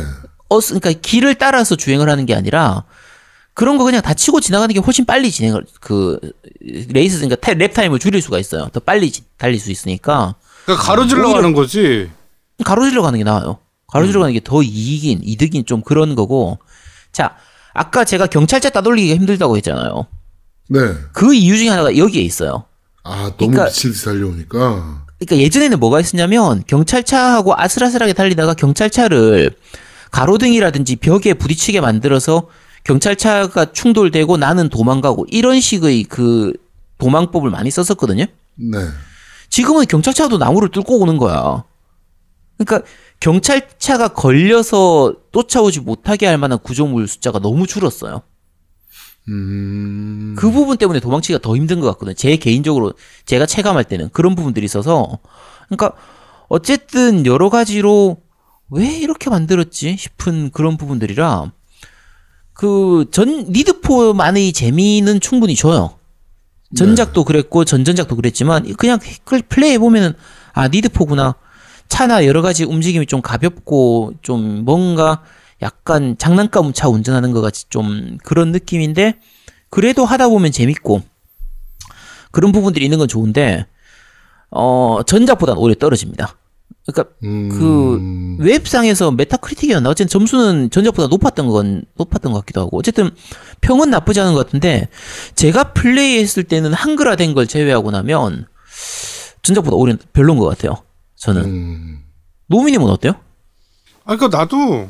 어, 0.48 0.58
그러니까 0.60 0.92
길을 0.92 1.36
따라서 1.36 1.76
주행을 1.76 2.08
하는 2.08 2.26
게 2.26 2.34
아니라 2.34 2.84
그런 3.54 3.78
거 3.78 3.84
그냥 3.84 4.02
다 4.02 4.14
치고 4.14 4.40
지나가는 4.40 4.72
게 4.72 4.80
훨씬 4.80 5.04
빨리 5.04 5.30
진행을 5.30 5.64
그 5.80 6.18
레이스 6.60 7.18
그러니까 7.18 7.36
태- 7.36 7.54
랩 7.54 7.72
타임을 7.74 7.98
줄일 7.98 8.20
수가 8.22 8.38
있어요. 8.38 8.68
더 8.72 8.80
빨리 8.80 9.10
지- 9.12 9.22
달릴 9.36 9.60
수 9.60 9.70
있으니까 9.70 10.34
그러니까 10.64 10.84
가로질러 10.84 11.32
가는 11.32 11.52
거지. 11.52 12.10
가로질러 12.64 13.02
가는 13.02 13.18
게 13.18 13.24
나아요. 13.24 13.58
가로질러 13.88 14.20
가는 14.20 14.32
게 14.34 14.40
더 14.40 14.62
이익인 14.62 15.20
이득인 15.22 15.64
좀 15.64 15.82
그런 15.82 16.14
거고. 16.14 16.58
자, 17.12 17.36
아까 17.72 18.04
제가 18.04 18.26
경찰차 18.26 18.70
따돌리기가 18.70 19.14
힘들다고 19.16 19.56
했잖아요. 19.56 20.06
네. 20.68 20.80
그 21.12 21.34
이유 21.34 21.56
중에 21.56 21.68
하나가 21.68 21.96
여기에 21.96 22.22
있어요. 22.22 22.64
아, 23.04 23.32
너무 23.38 23.52
그러니까- 23.52 23.64
미친 23.66 23.92
듯이 23.92 24.04
달려오니까. 24.04 25.04
그러니까 25.18 25.36
예전에는 25.44 25.80
뭐가 25.80 26.00
있었냐면 26.00 26.62
경찰차하고 26.66 27.54
아슬아슬하게 27.56 28.12
달리다가 28.12 28.54
경찰차를 28.54 29.50
가로등이라든지 30.10 30.96
벽에 30.96 31.34
부딪히게 31.34 31.80
만들어서 31.80 32.48
경찰차가 32.84 33.72
충돌되고 33.72 34.36
나는 34.36 34.68
도망가고 34.68 35.26
이런 35.30 35.60
식의 35.60 36.04
그 36.04 36.52
도망법을 36.98 37.50
많이 37.50 37.70
썼었거든요. 37.70 38.24
네. 38.56 38.78
지금은 39.50 39.86
경찰차도 39.86 40.38
나무를 40.38 40.68
뚫고 40.70 40.98
오는 41.00 41.16
거야. 41.16 41.64
그러니까 42.58 42.86
경찰차가 43.20 44.08
걸려서 44.08 45.14
쫓아오지 45.32 45.80
못하게 45.80 46.26
할 46.26 46.38
만한 46.38 46.58
구조물 46.58 47.06
숫자가 47.06 47.38
너무 47.38 47.66
줄었어요. 47.66 48.22
음. 49.28 50.34
그 50.38 50.50
부분 50.50 50.76
때문에 50.76 51.00
도망치기가 51.00 51.40
더 51.40 51.56
힘든 51.56 51.80
것 51.80 51.86
같거든요. 51.92 52.14
제 52.14 52.36
개인적으로 52.36 52.94
제가 53.26 53.46
체감할 53.46 53.84
때는 53.84 54.08
그런 54.12 54.34
부분들이 54.34 54.64
있어서 54.64 55.18
그러니까 55.68 55.92
어쨌든 56.48 57.26
여러 57.26 57.50
가지로 57.50 58.18
왜 58.70 58.86
이렇게 58.96 59.30
만들었지 59.30 59.96
싶은 59.96 60.50
그런 60.50 60.76
부분들이라 60.76 61.52
그전 62.54 63.52
리드포만의 63.52 64.52
재미는 64.52 65.20
충분히 65.20 65.54
줘요. 65.54 65.94
전작도 66.74 67.24
그랬고 67.24 67.64
전전작도 67.64 68.16
그랬지만 68.16 68.74
그냥 68.74 68.98
그걸 69.24 69.42
플레이 69.42 69.72
해 69.72 69.78
보면은 69.78 70.14
아 70.52 70.68
니드포구나. 70.68 71.34
차나 71.88 72.26
여러 72.26 72.42
가지 72.42 72.64
움직임이 72.64 73.06
좀 73.06 73.22
가볍고 73.22 74.14
좀 74.22 74.64
뭔가 74.64 75.22
약간 75.62 76.16
장난감 76.18 76.72
차 76.72 76.88
운전하는 76.88 77.32
것 77.32 77.40
같이 77.40 77.66
좀 77.68 78.18
그런 78.22 78.52
느낌인데 78.52 79.18
그래도 79.70 80.04
하다 80.04 80.28
보면 80.28 80.52
재밌고 80.52 81.02
그런 82.30 82.52
부분들이 82.52 82.84
있는 82.84 82.98
건 82.98 83.08
좋은데 83.08 83.66
어 84.50 85.00
전작보다는 85.06 85.60
오히려 85.60 85.74
떨어집니다. 85.78 86.36
그러니까 86.86 87.14
음. 87.22 87.48
그 88.38 88.42
웹상에서 88.44 89.10
메타크리틱이었나 89.10 89.90
어쨌든 89.90 90.08
점수는 90.08 90.70
전작보다 90.70 91.08
높았던 91.08 91.48
건 91.48 91.84
높았던 91.96 92.32
것 92.32 92.38
같기도 92.40 92.62
하고 92.62 92.78
어쨌든 92.78 93.10
평은 93.60 93.90
나쁘지 93.90 94.20
않은 94.20 94.32
것 94.32 94.46
같은데 94.46 94.88
제가 95.34 95.74
플레이했을 95.74 96.44
때는 96.44 96.72
한글화된 96.72 97.34
걸 97.34 97.46
제외하고 97.46 97.90
나면 97.90 98.46
전작보다 99.42 99.76
오히려 99.76 99.98
별로인 100.12 100.38
것 100.38 100.46
같아요. 100.46 100.82
저는 101.18 101.44
음. 101.44 102.04
노미님은 102.46 102.86
어때요? 102.88 103.12
아, 104.04 104.16
그러니까 104.16 104.38
나도 104.38 104.88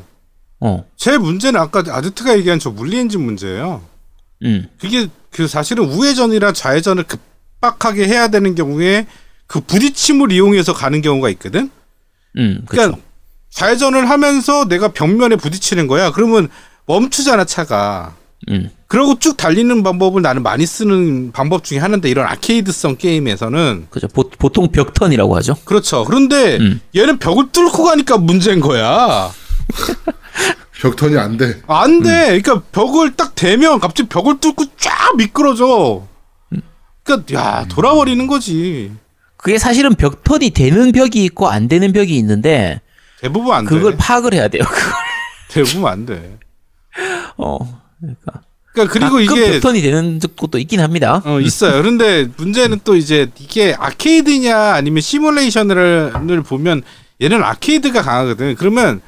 어, 0.61 0.85
제 0.95 1.17
문제는 1.17 1.59
아까 1.59 1.83
아드트가 1.85 2.37
얘기한 2.37 2.59
저 2.59 2.69
물리 2.69 2.97
엔진 2.97 3.23
문제예요. 3.23 3.81
음, 4.43 4.69
그게 4.79 5.07
그 5.31 5.47
사실은 5.47 5.85
우회전이랑 5.85 6.53
좌회전을 6.53 7.03
급박하게 7.03 8.07
해야 8.07 8.29
되는 8.29 8.55
경우에 8.55 9.07
그 9.47 9.59
부딪힘을 9.61 10.31
이용해서 10.31 10.73
가는 10.73 11.01
경우가 11.01 11.29
있거든. 11.31 11.69
음, 12.37 12.63
그러니까. 12.67 12.99
좌회전을 13.49 14.09
하면서 14.09 14.67
내가 14.67 14.89
벽면에 14.89 15.35
부딪히는 15.35 15.87
거야. 15.87 16.11
그러면 16.11 16.49
멈추잖아 16.85 17.45
차가. 17.45 18.15
음, 18.49 18.69
그러고 18.89 19.19
쭉 19.19 19.37
달리는 19.37 19.83
방법을 19.83 20.23
나는 20.23 20.41
많이 20.41 20.65
쓰는 20.65 21.31
방법 21.31 21.63
중에 21.63 21.77
하나인데 21.77 22.09
이런 22.09 22.25
아케이드성 22.25 22.95
게임에서는 22.97 23.85
그죠. 23.91 24.07
보, 24.07 24.27
보통 24.27 24.71
벽턴이라고 24.71 25.35
하죠. 25.37 25.55
그렇죠. 25.63 26.03
그런데 26.05 26.57
음. 26.57 26.81
얘는 26.95 27.19
벽을 27.19 27.51
뚫고 27.51 27.83
가니까 27.83 28.17
문제인 28.17 28.59
거야. 28.59 29.29
벽턴이 30.81 31.15
안 31.19 31.37
돼. 31.37 31.61
안 31.67 32.01
돼. 32.01 32.41
그러니까 32.41 32.61
벽을 32.71 33.15
딱 33.15 33.35
대면 33.35 33.79
갑자기 33.79 34.09
벽을 34.09 34.39
뚫고 34.39 34.65
쫙 34.77 35.15
미끄러져. 35.17 36.07
그러니까 37.03 37.35
야 37.39 37.65
돌아버리는 37.69 38.25
거지. 38.25 38.91
그게 39.37 39.59
사실은 39.59 39.93
벽턴이 39.93 40.49
되는 40.49 40.91
벽이 40.91 41.23
있고 41.25 41.47
안 41.47 41.67
되는 41.67 41.93
벽이 41.93 42.17
있는데 42.17 42.81
대부분 43.21 43.53
안 43.53 43.65
그걸 43.65 43.91
돼. 43.91 43.97
파악을 43.97 44.33
해야 44.33 44.47
돼요. 44.47 44.63
그걸. 44.63 44.93
대부분 45.49 45.85
안 45.85 46.05
돼. 46.07 46.39
어, 47.37 47.57
그러니까 47.99 48.41
그러니까 48.87 49.09
그리고 49.17 49.19
이게 49.35 49.51
벽턴이 49.53 49.81
되는 49.81 50.19
것도 50.35 50.57
있긴 50.59 50.79
합니다. 50.79 51.21
어, 51.25 51.39
있어요. 51.39 51.81
그런데 51.81 52.27
문제는 52.37 52.81
또 52.83 52.95
이제 52.95 53.29
이게 53.39 53.75
아케이드냐 53.77 54.73
아니면 54.73 55.01
시뮬레이션을 55.01 56.43
보면 56.45 56.83
얘는 57.21 57.43
아케이드가 57.43 58.01
강하거든. 58.01 58.55
그러면 58.55 59.01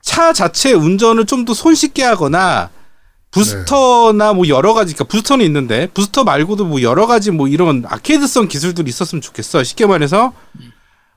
차 0.00 0.32
자체 0.32 0.72
운전을 0.72 1.26
좀 1.26 1.44
더 1.44 1.54
손쉽게 1.54 2.02
하거나 2.04 2.70
부스터나 3.30 4.34
뭐 4.34 4.46
여러 4.48 4.74
가지, 4.74 4.92
그러니까 4.94 5.10
부스터는 5.10 5.44
있는데 5.46 5.88
부스터 5.94 6.22
말고도 6.24 6.66
뭐 6.66 6.82
여러 6.82 7.06
가지 7.06 7.30
뭐 7.30 7.48
이런 7.48 7.84
아케이드성 7.88 8.46
기술들이 8.48 8.88
있었으면 8.90 9.22
좋겠어. 9.22 9.64
쉽게 9.64 9.86
말해서 9.86 10.32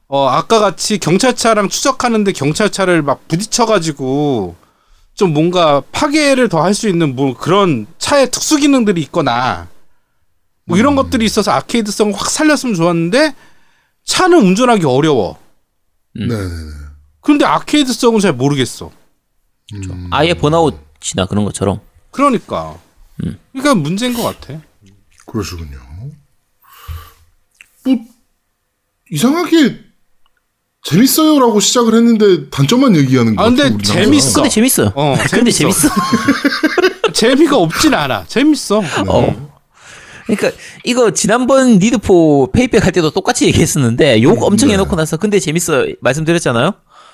어 0.07 0.27
아까 0.29 0.59
같이 0.59 0.97
경찰차랑 0.97 1.67
추적하는데 1.69 2.31
경찰차를 2.31 3.01
막 3.01 3.27
부딪혀 3.27 3.65
가지고 3.65 4.55
좀 5.15 5.33
뭔가 5.33 5.81
파괴를 5.91 6.49
더 6.49 6.61
할 6.61 6.73
수 6.73 6.87
있는 6.89 7.15
뭐 7.15 7.35
그런 7.37 7.87
차의 7.97 8.29
특수 8.31 8.57
기능들이 8.57 9.01
있거나 9.03 9.67
뭐 10.65 10.77
이런 10.77 10.95
것들이 10.95 11.25
있어서 11.25 11.51
아케이드성을 11.51 12.13
확 12.13 12.29
살렸으면 12.29 12.75
좋았는데 12.75 13.33
차는 14.03 14.39
운전하기 14.39 14.85
어려워. 14.85 15.39
음. 16.17 16.27
네네네. 16.27 16.71
그런데 17.21 17.45
아케이드성은 17.45 18.19
잘 18.19 18.33
모르겠어. 18.33 18.91
아예 20.11 20.33
번아웃이나 20.33 21.25
그런 21.29 21.45
것처럼. 21.45 21.79
그러니까. 22.11 22.77
음. 23.23 23.39
그러니까 23.53 23.75
문제인 23.75 24.13
것 24.13 24.23
같아. 24.23 24.59
그러시군요. 25.25 25.79
뭐 27.85 27.97
이상하게 29.11 29.84
재밌어요라고 30.85 31.59
시작을 31.59 31.95
했는데 31.95 32.47
단점만 32.51 32.95
얘기하는 32.95 33.35
거 33.35 33.43
아, 33.43 33.49
근데. 33.49 33.75
재밌어. 33.83 34.35
근데 34.35 34.49
재밌어요. 34.49 34.91
어, 34.93 35.15
근데 35.31 35.49
재밌어. 35.49 35.89
재밌어. 35.89 35.95
재미가 37.11 37.57
없진 37.57 37.93
않아. 37.93 38.25
재밌어. 38.27 38.83
어. 39.07 39.49
그러니까 40.27 40.51
이거 40.83 41.11
지난번 41.11 41.79
니드포 41.79 42.51
페이백 42.51 42.85
할 42.85 42.91
때도 42.91 43.09
똑같이 43.09 43.45
얘기했었는데 43.47 44.21
욕 44.21 44.41
엄청 44.43 44.67
네. 44.67 44.73
해놓고 44.73 44.95
나서 44.95 45.17
근데 45.17 45.39
재밌어 45.39 45.87
말씀드렸잖아요. 46.01 46.73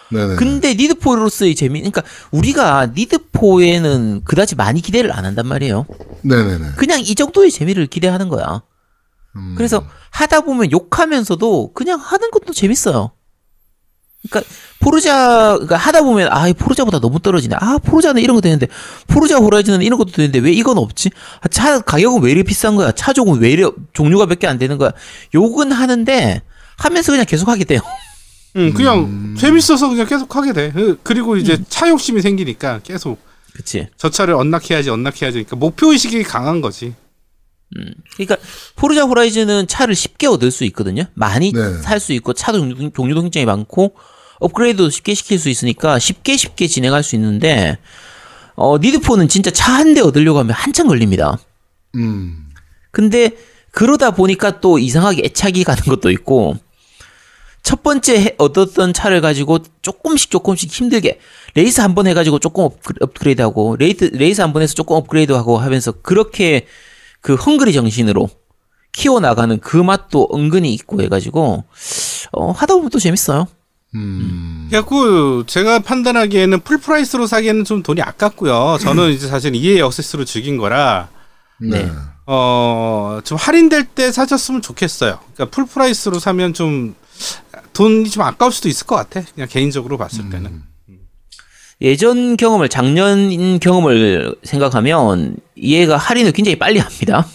네네. 0.09 0.35
근데 0.35 0.73
니드포로서의 0.73 1.55
재미, 1.55 1.79
그러니까 1.79 2.03
우리가 2.31 2.87
니드포에는 2.93 4.23
그다지 4.25 4.55
많이 4.55 4.81
기대를 4.81 5.13
안 5.13 5.23
한단 5.23 5.47
말이에요. 5.47 5.85
네네네. 6.23 6.71
그냥 6.75 6.99
이 6.99 7.15
정도의 7.15 7.49
재미를 7.49 7.87
기대하는 7.87 8.27
거야. 8.27 8.63
음. 9.37 9.55
그래서 9.57 9.85
하다 10.09 10.41
보면 10.41 10.71
욕하면서도 10.73 11.71
그냥 11.71 11.99
하는 12.01 12.29
것도 12.31 12.51
재밌어요. 12.51 13.11
그러니까 14.29 14.49
포르자 14.79 15.53
그러니까 15.53 15.77
하다 15.77 16.03
보면 16.03 16.29
아, 16.31 16.47
이 16.47 16.53
포르자보다 16.53 16.99
너무 16.99 17.19
떨어지네. 17.19 17.55
아, 17.59 17.77
포르자는 17.79 18.21
이런 18.21 18.35
거 18.35 18.41
되는데 18.41 18.67
포르자 19.07 19.37
호라이즌은 19.37 19.81
이런 19.81 19.97
것도 19.97 20.11
되는데 20.11 20.39
왜 20.39 20.51
이건 20.51 20.77
없지? 20.77 21.09
아, 21.41 21.47
차 21.47 21.79
가격은 21.79 22.21
왜 22.21 22.31
이렇게 22.31 22.43
비싼 22.43 22.75
거야? 22.75 22.91
차종은 22.91 23.39
왜 23.39 23.49
이래 23.51 23.67
종류가 23.93 24.25
몇 24.27 24.39
개 24.39 24.47
안 24.47 24.57
되는 24.57 24.77
거야? 24.77 24.91
욕은 25.33 25.71
하는데 25.71 26.41
하면서 26.77 27.11
그냥 27.11 27.25
계속 27.27 27.47
하게 27.49 27.63
돼요. 27.63 27.79
응, 28.57 28.73
그냥 28.75 28.99
음. 28.99 29.35
재밌어서 29.39 29.89
그냥 29.89 30.05
계속 30.05 30.35
하게 30.35 30.53
돼. 30.53 30.71
그- 30.71 30.99
그리고 31.03 31.37
이제 31.37 31.57
차 31.69 31.89
욕심이 31.89 32.21
생기니까 32.21 32.79
계속 32.83 33.19
그치 33.53 33.87
저 33.97 34.09
차를 34.09 34.33
언락해야지, 34.35 34.89
언락해야지. 34.89 35.43
그러니까 35.43 35.55
목표 35.57 35.91
의식이 35.91 36.23
강한 36.23 36.61
거지. 36.61 36.93
그러니까 38.15 38.37
포르자 38.75 39.03
호라이즌은 39.03 39.67
차를 39.67 39.95
쉽게 39.95 40.27
얻을 40.27 40.51
수 40.51 40.63
있거든요. 40.65 41.05
많이 41.13 41.51
네. 41.53 41.81
살수 41.81 42.13
있고 42.13 42.33
차도 42.33 42.59
종류- 42.59 42.91
종류도 42.91 43.21
굉장히 43.21 43.45
많고 43.45 43.95
업그레이드도 44.39 44.89
쉽게 44.89 45.13
시킬 45.13 45.39
수 45.39 45.49
있으니까 45.49 45.99
쉽게 45.99 46.35
쉽게 46.37 46.67
진행할 46.67 47.03
수 47.03 47.15
있는데 47.15 47.77
어 48.55 48.77
니드포는 48.77 49.27
진짜 49.29 49.51
차 49.51 49.75
한 49.77 49.93
대 49.93 50.01
얻으려고 50.01 50.39
하면 50.39 50.53
한참 50.53 50.87
걸립니다. 50.87 51.37
음. 51.95 52.49
근데 52.91 53.31
그러다 53.71 54.11
보니까 54.11 54.59
또 54.59 54.77
이상하게 54.79 55.21
애착이 55.25 55.63
가는 55.63 55.81
것도 55.83 56.11
있고 56.11 56.57
첫 57.63 57.83
번째 57.83 58.19
해- 58.19 58.35
얻었던 58.37 58.91
차를 58.93 59.21
가지고 59.21 59.59
조금씩 59.81 60.31
조금씩 60.31 60.71
힘들게 60.71 61.19
레이스 61.53 61.79
한 61.79 61.93
번 61.95 62.07
해가지고 62.07 62.39
조금 62.39 62.63
업그- 62.65 62.95
업그레이드하고 62.99 63.77
레이트, 63.77 64.05
레이스 64.05 64.41
한 64.41 64.51
번 64.51 64.61
해서 64.63 64.73
조금 64.73 64.95
업그레이드하고 64.97 65.57
하면서 65.59 65.91
그렇게 65.91 66.65
그 67.21 67.35
헝그리 67.35 67.73
정신으로 67.73 68.29
키워나가는 68.91 69.59
그 69.59 69.77
맛도 69.77 70.27
은근히 70.33 70.73
있고 70.73 71.01
해가지고 71.01 71.63
어, 72.33 72.51
하다 72.51 72.75
보면 72.75 72.89
또 72.89 72.99
재밌어요. 72.99 73.47
음. 73.95 74.67
그래갖고 74.69 75.45
제가 75.45 75.79
판단하기에는 75.79 76.61
full 76.61 76.85
price로 76.85 77.27
사기에는 77.27 77.65
좀 77.65 77.83
돈이 77.83 78.01
아깝고요. 78.01 78.77
저는 78.79 79.11
이제 79.11 79.27
사실 79.27 79.53
EA 79.55 79.81
어세스로 79.81 80.25
즐긴 80.25 80.57
거라 80.57 81.09
네. 81.59 81.83
네. 81.83 81.91
어, 82.25 83.19
좀 83.23 83.37
할인될 83.37 83.85
때 83.85 84.11
사셨으면 84.11 84.61
좋겠어요. 84.61 85.19
그러니까 85.33 85.55
full 85.55 85.79
price로 85.79 86.19
사면 86.19 86.53
좀 86.53 86.95
돈이 87.73 88.09
좀 88.09 88.23
아까울 88.23 88.51
수도 88.51 88.69
있을 88.69 88.87
것 88.87 88.95
같아. 88.95 89.21
그냥 89.33 89.47
개인적으로 89.49 89.97
봤을 89.97 90.29
때는. 90.29 90.63
예전 91.81 92.37
경험을 92.37 92.69
작년 92.69 93.59
경험을 93.59 94.35
생각하면 94.43 95.37
이해가 95.55 95.97
할인을 95.97 96.31
굉장히 96.31 96.57
빨리 96.57 96.79
합니다. 96.79 97.25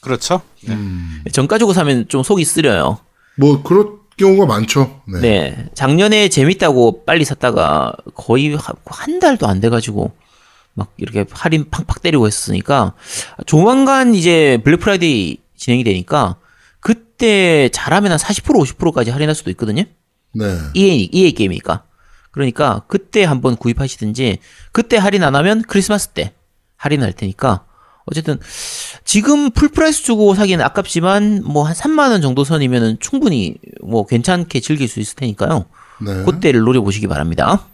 그렇죠. 0.00 0.40
네. 0.62 0.74
음. 0.74 1.22
정가 1.30 1.58
주고 1.58 1.72
사면 1.72 2.08
좀 2.08 2.22
속이 2.22 2.44
쓰려요. 2.44 2.98
뭐 3.36 3.62
그럴 3.62 4.00
경우가 4.16 4.46
많죠. 4.46 5.02
네. 5.06 5.20
네. 5.20 5.66
작년에 5.74 6.28
재밌다고 6.28 7.04
빨리 7.04 7.24
샀다가 7.24 7.92
거의 8.14 8.56
한 8.86 9.18
달도 9.18 9.46
안 9.46 9.60
돼가지고 9.60 10.12
막 10.74 10.92
이렇게 10.96 11.26
할인 11.30 11.68
팍팍 11.70 12.02
때리고 12.02 12.26
했으니까 12.26 12.94
조만간 13.46 14.14
이제 14.14 14.58
블랙 14.64 14.80
프라이데이 14.80 15.38
진행이 15.56 15.84
되니까 15.84 16.36
그때 16.80 17.68
잘하면 17.70 18.12
한 18.12 18.18
40% 18.18 18.54
50%까지 18.78 19.10
할인할 19.10 19.34
수도 19.34 19.50
있거든요. 19.50 19.84
네. 20.32 20.44
EA, 20.74 21.10
EA 21.12 21.32
게임이니까. 21.32 21.84
그러니까 22.30 22.82
그때 22.88 23.24
한번 23.24 23.56
구입하시든지 23.56 24.38
그때 24.72 24.96
할인 24.96 25.24
안 25.24 25.34
하면 25.34 25.62
크리스마스 25.62 26.08
때 26.08 26.32
할인할 26.76 27.12
테니까 27.12 27.64
어쨌든 28.06 28.38
지금 29.04 29.50
full 29.50 29.73
price 29.73 30.02
주고 30.02 30.34
사기는 30.34 30.64
아깝지만 30.64 31.42
뭐 31.44 31.64
한 31.64 31.74
3만 31.74 32.10
원 32.10 32.22
정도 32.22 32.44
선이면은 32.44 32.98
충분히 33.00 33.56
뭐 33.82 34.06
괜찮게 34.06 34.60
즐길 34.60 34.88
수 34.88 35.00
있을 35.00 35.14
테니까요. 35.16 35.66
네. 36.00 36.24
그때를 36.24 36.60
노려보시기 36.60 37.06
바랍니다. 37.06 37.66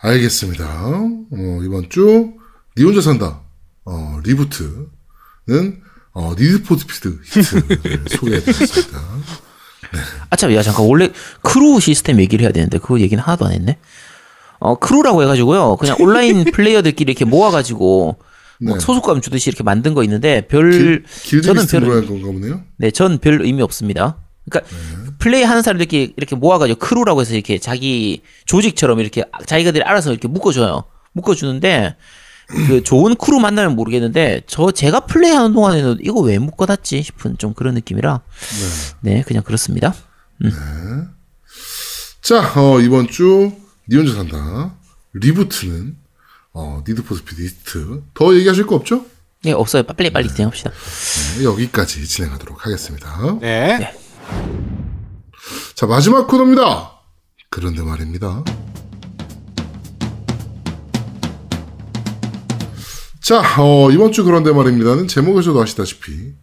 알겠습니다. 0.00 0.64
어, 0.64 1.60
이번 1.64 1.88
주, 1.90 2.32
니 2.76 2.84
혼자 2.84 3.00
산다. 3.00 3.40
어, 3.84 4.18
리부트는, 4.24 4.88
어, 6.14 6.34
니드포 6.38 6.76
스피드 6.76 7.20
히트를 7.24 8.04
소개해드렸습니다. 8.10 9.00
아참, 10.30 10.54
야, 10.54 10.62
잠깐, 10.62 10.86
원래 10.86 11.10
크루 11.42 11.80
시스템 11.80 12.20
얘기를 12.20 12.44
해야 12.44 12.52
되는데, 12.52 12.78
그거 12.78 13.00
얘기는 13.00 13.22
하나도 13.22 13.46
안 13.46 13.52
했네? 13.52 13.78
어, 14.58 14.76
크루라고 14.78 15.22
해가지고요. 15.22 15.76
그냥 15.76 15.96
온라인 16.00 16.44
플레이어들끼리 16.44 17.12
이렇게 17.12 17.24
모아가지고, 17.24 18.16
뭐 18.64 18.74
네. 18.74 18.80
소속감 18.80 19.20
주듯이 19.20 19.50
이렇게 19.50 19.64
만든 19.64 19.94
거 19.94 20.04
있는데, 20.04 20.46
별, 20.46 21.04
길, 21.24 21.42
저는 21.42 21.66
별, 21.66 21.82
한 21.90 22.06
건가 22.06 22.26
보네요. 22.28 22.62
네, 22.78 22.90
전 22.90 23.18
별 23.18 23.40
의미 23.42 23.60
없습니다. 23.62 24.18
그러니까 24.48 24.68
플레이 25.18 25.42
하는 25.44 25.62
사람들끼리 25.62 26.14
이렇게 26.16 26.34
모아가지고 26.36 26.78
크루라고 26.80 27.20
해서 27.20 27.34
이렇게 27.34 27.58
자기 27.58 28.22
조직처럼 28.44 28.98
이렇게 28.98 29.24
자기가들이 29.46 29.84
알아서 29.84 30.10
이렇게 30.10 30.26
묶어줘요. 30.26 30.82
묶어주는데 31.12 31.94
그 32.66 32.82
좋은 32.82 33.14
크루 33.16 33.40
만나면 33.40 33.74
모르겠는데 33.76 34.42
저 34.46 34.70
제가 34.70 35.00
플레이하는 35.00 35.52
동안에는 35.52 35.98
이거 36.02 36.20
왜 36.20 36.38
묶어놨지 36.38 37.02
싶은 37.02 37.38
좀 37.38 37.54
그런 37.54 37.74
느낌이라 37.74 38.20
네 39.00 39.22
그냥 39.22 39.42
그렇습니다. 39.42 39.94
자, 42.20 42.52
어, 42.60 42.80
이번 42.80 43.08
주, 43.08 43.52
니 43.88 43.96
혼자 43.96 44.14
산다. 44.14 44.74
리부트는, 45.14 45.96
어, 46.52 46.82
니드포 46.86 47.14
스피드 47.16 47.42
히트. 47.42 48.02
더 48.14 48.34
얘기하실 48.34 48.66
거 48.66 48.76
없죠? 48.76 49.04
네 49.42 49.52
없어요. 49.52 49.82
빨리 49.82 50.10
빨리 50.10 50.28
진행합시다. 50.28 50.70
네, 51.38 51.44
여기까지 51.44 52.06
진행하도록 52.06 52.64
하겠습니다. 52.64 53.38
네. 53.40 53.92
자, 55.74 55.86
마지막 55.86 56.28
코너입니다. 56.28 56.92
그런데 57.50 57.82
말입니다. 57.82 58.44
자, 63.32 63.62
어, 63.62 63.90
이번 63.90 64.12
주 64.12 64.24
그런데 64.24 64.52
말입니다는 64.52 65.08
제목에서도 65.08 65.58
아시다시피, 65.62 66.34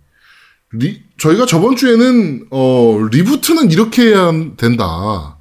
리, 0.72 1.04
저희가 1.20 1.46
저번 1.46 1.76
주에는, 1.76 2.48
어, 2.50 2.98
리부트는 3.12 3.70
이렇게 3.70 4.08
해야 4.08 4.32
된다. 4.58 5.38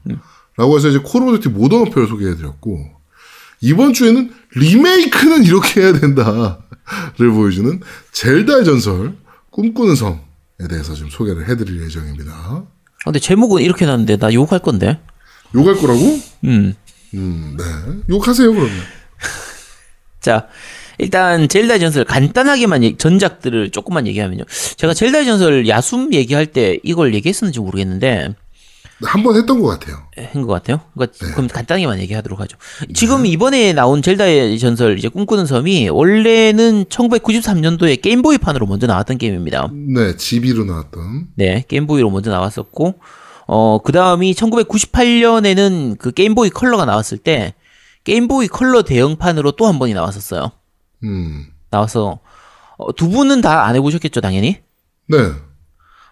라고 0.59 0.77
해서 0.77 0.89
이제 0.89 0.99
콜 0.99 1.23
오브 1.23 1.39
듀티 1.39 1.49
모던 1.49 1.87
워페어를 1.87 2.07
소개해 2.07 2.37
드렸고, 2.37 2.91
이번 3.63 3.95
주에는 3.95 4.31
리메이크는 4.57 5.45
이렇게 5.45 5.81
해야 5.81 5.95
된다. 5.95 6.59
를 7.17 7.31
보여주는 7.31 7.81
젤다의 8.13 8.67
전설, 8.67 9.17
꿈꾸는 9.49 9.97
섬에 9.97 10.19
대해서 10.69 10.93
좀 10.93 11.09
소개를 11.09 11.49
해 11.49 11.57
드릴 11.57 11.83
예정입니다. 11.83 12.31
아, 12.31 12.67
근데 13.05 13.21
제목은 13.21 13.63
이렇게 13.63 13.87
났는데 13.87 14.19
나 14.19 14.35
욕할 14.35 14.59
건데. 14.59 15.01
욕할 15.55 15.77
거라고? 15.77 16.21
음. 16.45 16.75
음, 17.15 17.57
네. 17.57 17.65
욕하세요, 18.15 18.53
그러면. 18.53 18.71
자, 20.21 20.49
일단 20.99 21.49
젤다의 21.49 21.81
전설 21.81 22.05
간단하게만 22.05 22.99
전작들을 22.99 23.71
조금만 23.71 24.07
얘기하면요. 24.09 24.45
제가 24.77 24.95
젤다의 24.95 25.25
전설 25.27 25.69
야숨 25.69 26.13
얘기할 26.13 26.47
때 26.47 26.79
이걸 26.83 27.15
얘기했었는지 27.15 27.61
모르겠는데 27.61 28.35
한 29.03 29.23
번 29.23 29.37
했던 29.37 29.61
것 29.61 29.69
같아요. 29.69 29.97
한것 30.33 30.49
같아요. 30.49 30.81
그러니까 30.95 31.17
그럼 31.35 31.47
간단하게만 31.47 32.01
얘기하도록 32.01 32.41
하죠. 32.41 32.57
지금 32.95 33.27
이번에 33.27 33.73
나온 33.73 34.03
젤다의 34.03 34.59
전설 34.59 34.99
이제 34.99 35.09
꿈꾸는 35.09 35.47
섬이 35.47 35.89
원래는 35.91 36.87
1993년도에 36.87 38.03
게임보이판으로 38.03 38.67
먼저 38.67 38.89
나왔던 38.89 39.19
게임입니다. 39.19 39.71
네, 39.73 40.17
GB로 40.17 40.65
나왔던. 40.65 41.29
네, 41.37 41.65
게임보이로 41.69 42.11
먼저 42.11 42.31
나왔었고 42.33 42.95
어 43.47 43.79
그 43.85 43.93
다음이 43.93 44.35
1998년에는 44.35 45.97
그 45.99 46.11
게임보이 46.11 46.51
컬러가 46.51 46.85
나왔을 46.85 47.19
때 47.19 47.55
게임보이 48.05 48.49
컬러 48.49 48.83
대형판으로 48.83 49.53
또 49.53 49.67
한 49.69 49.79
번이 49.79 49.95
나왔었어요. 49.95 50.51
음. 51.05 51.47
나와서 51.71 52.21
어, 52.77 52.93
두 52.95 53.09
분은 53.09 53.41
다 53.41 53.65
안 53.67 53.75
해보셨겠죠, 53.77 54.21
당연히. 54.21 54.59
네. 55.09 55.19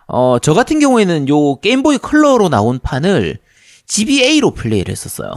어, 0.09 0.38
저 0.40 0.55
같은 0.55 0.79
경우에는 0.81 1.29
요 1.29 1.57
게임보이 1.61 1.99
컬러로 1.99 2.49
나온 2.49 2.79
판을 2.79 3.38
GBA로 3.87 4.53
플레이를 4.53 4.90
했었어요. 4.92 5.33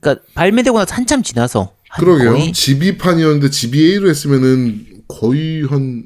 그러니까 0.00 0.24
발매되고 0.34 0.78
나서 0.78 0.94
한참 0.94 1.22
지나서 1.22 1.72
한 1.88 2.04
그러게요. 2.04 2.32
거의 2.32 2.52
GB판이었는데 2.52 3.50
GBA로 3.50 4.08
했으면은 4.08 4.86
거의 5.08 5.62
한 5.64 6.04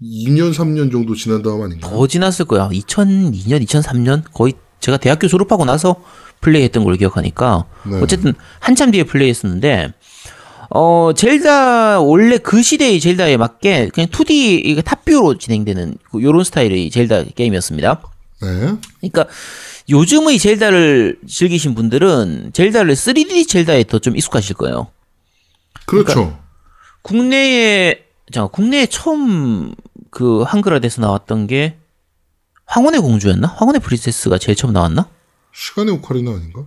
2년, 0.00 0.52
3년 0.52 0.90
정도 0.90 1.14
지난 1.14 1.42
다음 1.42 1.62
아닌가? 1.62 1.88
더 1.88 2.06
지났을 2.06 2.44
거야. 2.46 2.68
2002년, 2.70 3.64
2003년 3.66 4.24
거의 4.32 4.54
제가 4.80 4.96
대학교 4.98 5.28
졸업하고 5.28 5.64
나서 5.64 6.02
플레이했던 6.40 6.82
걸 6.84 6.96
기억하니까 6.96 7.66
네. 7.86 8.00
어쨌든 8.02 8.34
한참 8.58 8.90
뒤에 8.90 9.04
플레이했었는데 9.04 9.92
어 10.74 11.12
젤다 11.14 12.00
원래 12.00 12.38
그 12.38 12.62
시대의 12.62 12.98
젤다에 13.00 13.36
맞게 13.36 13.88
그냥 13.92 14.08
2D 14.08 14.30
이게 14.64 14.80
탑뷰로 14.80 15.36
진행되는 15.38 15.96
그 16.10 16.22
요런 16.22 16.44
스타일의 16.44 16.90
젤다 16.90 17.24
게임이었습니다. 17.34 18.00
네. 18.42 18.48
그러니까 19.00 19.26
요즘의 19.90 20.38
젤다를 20.38 21.18
즐기신 21.28 21.74
분들은 21.74 22.52
젤다를 22.54 22.94
3D 22.94 23.46
젤다에 23.48 23.84
더 23.84 23.98
좀 23.98 24.16
익숙하실 24.16 24.56
거예요. 24.56 24.88
그렇죠. 25.86 26.38
국내에 27.02 28.04
자 28.32 28.46
국내에 28.46 28.86
처음 28.86 29.74
그 30.10 30.42
한글화돼서 30.42 31.00
나왔던 31.02 31.48
게 31.48 31.76
황혼의 32.64 33.00
공주였나? 33.00 33.48
황혼의 33.48 33.80
프린세스가 33.80 34.38
제일 34.38 34.56
처음 34.56 34.72
나왔나? 34.72 35.06
시간의 35.52 35.94
오카리나 35.96 36.30
아닌가? 36.30 36.64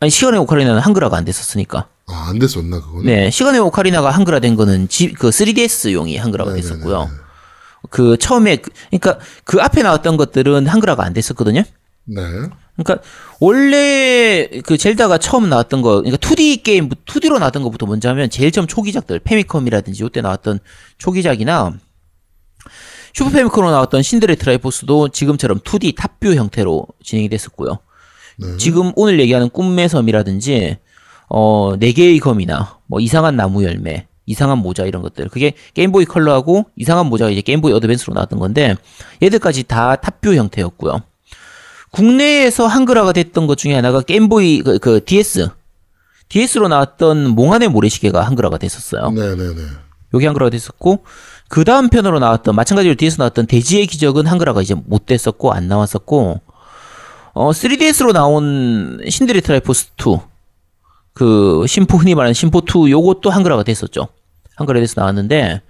아니 0.00 0.10
시간의 0.10 0.40
오카리나는 0.40 0.80
한글화가 0.80 1.16
안 1.16 1.24
됐었으니까. 1.24 1.88
아, 2.12 2.28
안 2.28 2.38
됐었나, 2.38 2.80
그거는? 2.80 3.04
네, 3.06 3.30
시간의 3.30 3.60
오카리나가 3.60 4.10
한글화된 4.10 4.54
거는 4.56 4.88
G, 4.88 5.12
그 5.12 5.30
3DS용이 5.30 6.16
한글화가 6.18 6.50
네네네네. 6.52 6.74
됐었고요. 6.74 7.10
그 7.90 8.16
처음에 8.16 8.56
그- 8.56 8.70
그러니까 8.90 9.18
그 9.44 9.60
앞에 9.60 9.82
나왔던 9.82 10.16
것들은 10.16 10.66
한글화가 10.66 11.04
안 11.04 11.12
됐었거든요. 11.12 11.62
네. 12.04 12.22
그러니까 12.76 13.06
원래 13.40 14.48
그 14.64 14.78
젤다가 14.78 15.18
처음 15.18 15.48
나왔던 15.48 15.82
거, 15.82 16.02
그러니까 16.02 16.16
2D 16.16 16.62
게임, 16.62 16.88
2D로 16.88 17.38
나왔던 17.38 17.62
것부터 17.62 17.86
먼저 17.86 18.08
하면 18.10 18.30
제일 18.30 18.50
처음 18.50 18.66
초기작들, 18.66 19.18
패미컴이라든지 19.20 20.04
이때 20.04 20.20
나왔던 20.20 20.58
초기작이나 20.98 21.74
슈퍼 23.14 23.30
패미컴으로 23.30 23.70
나왔던 23.72 24.02
신들의 24.02 24.36
트라이포스도 24.36 25.08
지금처럼 25.10 25.58
2D 25.60 25.94
top 25.96 26.12
view 26.12 26.34
형태로 26.34 26.86
진행이 27.02 27.28
됐었고요. 27.28 27.78
네. 28.38 28.56
지금 28.56 28.92
오늘 28.96 29.20
얘기하는 29.20 29.50
꿈의 29.50 29.88
섬이라든지 29.90 30.78
어, 31.34 31.76
네 31.78 31.92
개의 31.92 32.18
검이나 32.18 32.78
뭐 32.86 33.00
이상한 33.00 33.36
나무 33.36 33.64
열매, 33.64 34.06
이상한 34.26 34.58
모자 34.58 34.84
이런 34.84 35.00
것들. 35.00 35.30
그게 35.30 35.54
게임보이 35.72 36.04
컬러하고 36.04 36.66
이상한 36.76 37.06
모자가 37.06 37.30
이제 37.30 37.40
게임보이 37.40 37.72
어드밴스로 37.72 38.12
나왔던 38.12 38.38
건데 38.38 38.76
얘들까지 39.22 39.62
다 39.62 39.96
탑뷰 39.96 40.34
형태였고요. 40.34 41.00
국내에서 41.90 42.66
한글화가 42.66 43.12
됐던 43.12 43.46
것 43.46 43.56
중에 43.56 43.74
하나가 43.74 44.02
게임보이 44.02 44.60
그, 44.60 44.78
그 44.78 45.02
DS 45.02 45.48
DS로 46.28 46.68
나왔던 46.68 47.30
몽환의 47.30 47.68
모래시계가 47.68 48.20
한글화가 48.20 48.58
됐었어요. 48.58 49.10
네네네. 49.10 49.62
여기 50.12 50.26
한글화가 50.26 50.50
됐었고 50.50 51.04
그 51.48 51.64
다음 51.64 51.88
편으로 51.88 52.18
나왔던 52.18 52.54
마찬가지로 52.54 52.94
DS 52.94 53.18
나왔던 53.18 53.46
대지의 53.46 53.86
기적은 53.86 54.26
한글화가 54.26 54.60
이제 54.60 54.74
못 54.74 55.06
됐었고 55.06 55.54
안 55.54 55.66
나왔었고 55.66 56.42
어 57.32 57.50
3DS로 57.50 58.12
나온 58.12 59.00
신들의 59.08 59.40
트라이포스 59.40 59.92
2 59.98 60.31
그 61.14 61.64
신포 61.66 61.98
흔히 61.98 62.14
말하는 62.14 62.34
신포 62.34 62.60
2 62.60 62.90
요것도 62.90 63.30
한글화가 63.30 63.62
됐었죠. 63.64 64.08
한글화 64.56 64.80
돼서 64.80 64.94
나왔는데 65.00 65.60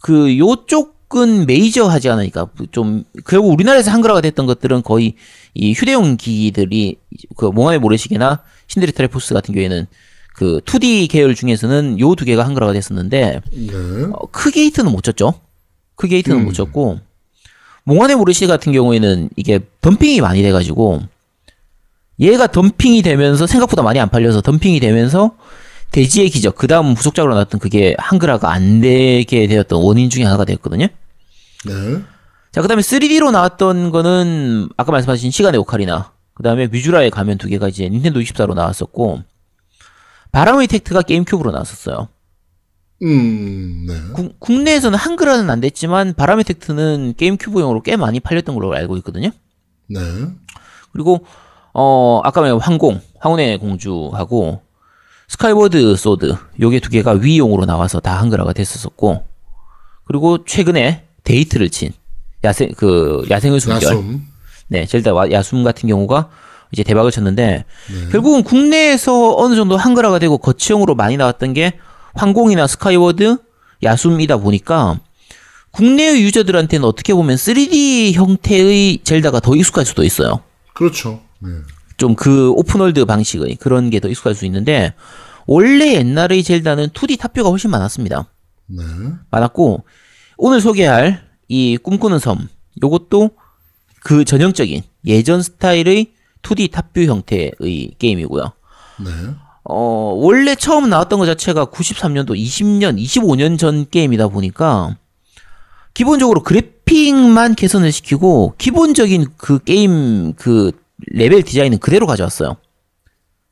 그 0.00 0.38
요쪽은 0.38 1.46
메이저 1.46 1.86
하지 1.86 2.08
않으니까 2.08 2.46
좀 2.72 3.04
결국 3.26 3.52
우리나라에서 3.52 3.90
한글화가 3.90 4.20
됐던 4.22 4.46
것들은 4.46 4.82
거의 4.82 5.14
이 5.54 5.72
휴대용 5.72 6.16
기기들이 6.16 6.96
그 7.36 7.46
몽환의 7.46 7.80
모래시계나 7.80 8.42
신들의 8.68 8.92
트라이포스 8.92 9.34
같은 9.34 9.52
경우에는 9.54 9.86
그 10.34 10.60
2D 10.64 11.10
계열 11.10 11.34
중에서는 11.34 11.98
요 12.00 12.14
두 12.14 12.24
개가 12.24 12.44
한글화가 12.46 12.72
됐었는데 12.72 13.40
네. 13.52 13.72
어, 14.12 14.26
크게 14.30 14.64
히트는 14.66 14.90
못 14.92 15.02
쳤죠. 15.02 15.34
크게 15.96 16.18
히트는 16.18 16.44
못 16.44 16.52
쳤고 16.54 17.00
몽환의 17.84 18.16
모래시 18.16 18.46
같은 18.46 18.72
경우에는 18.72 19.28
이게 19.36 19.60
덤핑이 19.82 20.20
많이 20.20 20.40
돼가지고 20.42 21.00
얘가 22.20 22.46
덤핑이 22.46 23.02
되면서 23.02 23.46
생각보다 23.46 23.82
많이 23.82 23.98
안 23.98 24.08
팔려서 24.10 24.40
덤핑이 24.42 24.80
되면서 24.80 25.36
대지의 25.90 26.30
기적 26.30 26.54
그 26.54 26.66
다음 26.66 26.92
후속작으로 26.92 27.32
나왔던 27.34 27.58
그게 27.60 27.94
한글화가 27.98 28.50
안 28.52 28.80
되게 28.80 29.46
되었던 29.46 29.82
원인 29.82 30.10
중에 30.10 30.24
하나가 30.24 30.44
됐거든요. 30.44 30.86
네. 31.66 32.02
자, 32.52 32.62
그 32.62 32.68
다음에 32.68 32.82
3D로 32.82 33.30
나왔던 33.32 33.90
거는 33.90 34.68
아까 34.76 34.92
말씀하신 34.92 35.30
시간의 35.30 35.58
오카리나 35.60 36.12
그 36.34 36.42
다음에 36.42 36.66
뮤주라의 36.68 37.10
가면 37.10 37.38
두 37.38 37.48
개가 37.48 37.68
이제 37.68 37.88
닌텐도 37.88 38.20
64로 38.20 38.54
나왔었고 38.54 39.22
바람의 40.32 40.66
텍트가 40.68 41.02
게임큐브로 41.02 41.50
나왔었어요. 41.50 42.08
음, 43.02 43.86
네. 43.88 43.94
국- 44.14 44.38
국내에서는 44.38 44.96
한글화는 44.98 45.48
안 45.50 45.60
됐지만 45.60 46.14
바람의 46.14 46.44
택트는 46.44 47.14
게임큐브용으로 47.16 47.82
꽤 47.82 47.96
많이 47.96 48.20
팔렸던 48.20 48.54
걸로 48.54 48.72
알고 48.74 48.96
있거든요. 48.98 49.30
네. 49.88 50.00
그리고 50.92 51.24
어 51.82 52.20
아까 52.24 52.42
말한 52.42 52.60
황공, 52.60 53.00
황혼의 53.20 53.56
공주하고 53.58 54.60
스카이워드 55.28 55.96
소드 55.96 56.34
요게 56.60 56.80
두 56.80 56.90
개가 56.90 57.12
Wii용으로 57.12 57.64
나와서 57.64 58.00
다 58.00 58.18
한글화가 58.20 58.52
됐었었고 58.52 59.24
그리고 60.04 60.44
최근에 60.44 61.04
대히트를 61.24 61.70
친 61.70 61.92
야생 62.44 62.72
그 62.76 63.24
야생의 63.30 63.60
숨결 63.60 63.82
야숨. 63.82 64.26
네, 64.68 64.84
젤다 64.84 65.14
와- 65.14 65.30
야숨 65.30 65.64
같은 65.64 65.88
경우가 65.88 66.28
이제 66.72 66.82
대박을 66.82 67.10
쳤는데 67.12 67.64
결국은 68.12 68.42
국내에서 68.42 69.34
어느 69.36 69.54
정도 69.56 69.78
한글화가 69.78 70.18
되고 70.18 70.36
거치형으로 70.36 70.94
많이 70.94 71.16
나왔던 71.16 71.54
게 71.54 71.72
황공이나 72.14 72.66
스카이워드, 72.66 73.38
야숨이다 73.82 74.36
보니까 74.36 75.00
국내의 75.70 76.22
유저들한테는 76.24 76.84
어떻게 76.86 77.14
보면 77.14 77.36
3D 77.36 78.12
형태의 78.12 78.98
젤다가 79.02 79.40
더 79.40 79.54
익숙할 79.56 79.86
수도 79.86 80.04
있어요. 80.04 80.40
그렇죠. 80.74 81.20
네. 81.40 81.50
좀그 81.96 82.50
오픈월드 82.52 83.04
방식의 83.04 83.56
그런 83.56 83.90
게 83.90 84.00
더 84.00 84.08
익숙할 84.08 84.34
수 84.34 84.46
있는데 84.46 84.94
원래 85.46 85.94
옛날의 85.94 86.42
젤다는 86.42 86.88
2D 86.88 87.18
top 87.18 87.29
view가 87.29 87.50
훨씬 87.50 87.70
많았습니다. 87.70 88.28
네. 88.66 88.82
많았고 89.30 89.84
오늘 90.38 90.60
소개할 90.60 91.22
이 91.48 91.76
꿈꾸는 91.76 92.18
섬 92.18 92.48
요것도 92.82 93.30
그 94.02 94.24
전형적인 94.24 94.82
예전 95.06 95.42
스타일의 95.42 96.12
2D 96.42 96.70
top 96.70 96.84
view 96.84 97.02
형태의 97.02 97.94
게임이고요. 97.98 98.52
네. 99.04 99.10
어, 99.64 100.14
원래 100.16 100.54
처음 100.54 100.88
나왔던 100.88 101.18
것 101.18 101.26
자체가 101.26 101.66
93년도 101.66 102.30
20년, 102.30 102.98
25년 102.98 103.58
전 103.58 103.86
게임이다 103.90 104.28
보니까 104.28 104.96
기본적으로 105.94 106.42
그래픽만 106.42 107.54
개선을 107.54 107.92
시키고 107.92 108.54
기본적인 108.58 109.26
그 109.36 109.58
게임 109.64 110.34
그 110.34 110.72
레벨 111.08 111.42
디자인은 111.42 111.78
그대로 111.78 112.06
가져왔어요. 112.06 112.56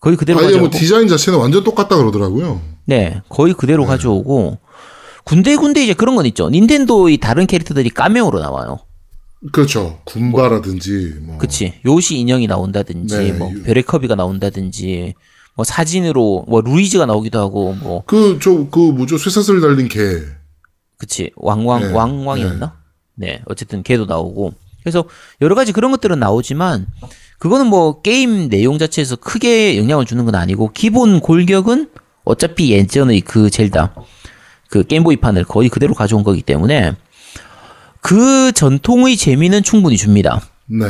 거의 0.00 0.16
그대로 0.16 0.38
아예 0.38 0.46
가져오고 0.46 0.68
뭐 0.68 0.78
디자인 0.78 1.08
자체는 1.08 1.38
완전 1.38 1.64
똑같다 1.64 1.96
그러더라고요. 1.96 2.60
네, 2.86 3.20
거의 3.28 3.52
그대로 3.54 3.84
가져오고 3.84 4.58
군데군데 5.24 5.82
이제 5.84 5.92
그런 5.94 6.14
건 6.16 6.24
있죠. 6.26 6.48
닌텐도의 6.48 7.18
다른 7.18 7.46
캐릭터들이 7.46 7.90
카메오로 7.90 8.38
나와요. 8.40 8.78
그렇죠. 9.52 10.00
군바라든지 10.04 11.14
뭐. 11.20 11.38
그치. 11.38 11.74
요시 11.84 12.16
인형이 12.18 12.46
나온다든지, 12.46 13.16
네, 13.16 13.32
뭐, 13.32 13.52
유- 13.52 13.62
별의 13.62 13.82
컵이가 13.84 14.14
나온다든지, 14.16 15.14
뭐, 15.54 15.64
사진으로, 15.64 16.44
뭐, 16.48 16.60
루이즈가 16.60 17.06
나오기도 17.06 17.38
하고, 17.38 17.74
뭐, 17.74 18.02
그, 18.06 18.38
저, 18.42 18.66
그, 18.70 18.78
뭐죠, 18.78 19.16
쇠사슬 19.16 19.60
달린 19.60 19.86
개. 19.86 20.00
그치. 20.98 21.30
왕왕, 21.36 21.80
네, 21.80 21.92
왕왕이었나? 21.92 22.76
네. 23.14 23.42
어쨌든 23.46 23.82
걔도 23.82 24.04
나오고. 24.04 24.52
그래서 24.82 25.04
여러 25.40 25.54
가지 25.54 25.72
그런 25.72 25.90
것들은 25.90 26.18
나오지만, 26.18 26.86
그거는 27.38 27.66
뭐, 27.66 28.02
게임 28.02 28.48
내용 28.48 28.78
자체에서 28.78 29.16
크게 29.16 29.78
영향을 29.78 30.04
주는 30.04 30.24
건 30.24 30.34
아니고, 30.34 30.72
기본 30.72 31.20
골격은 31.20 31.90
어차피 32.24 32.72
예전의 32.72 33.22
그 33.22 33.48
젤다, 33.48 33.94
그 34.68 34.84
게임보이판을 34.84 35.44
거의 35.44 35.68
그대로 35.68 35.94
가져온 35.94 36.24
거기 36.24 36.42
때문에, 36.42 36.94
그 38.00 38.52
전통의 38.52 39.16
재미는 39.16 39.62
충분히 39.62 39.96
줍니다. 39.96 40.40
네. 40.66 40.86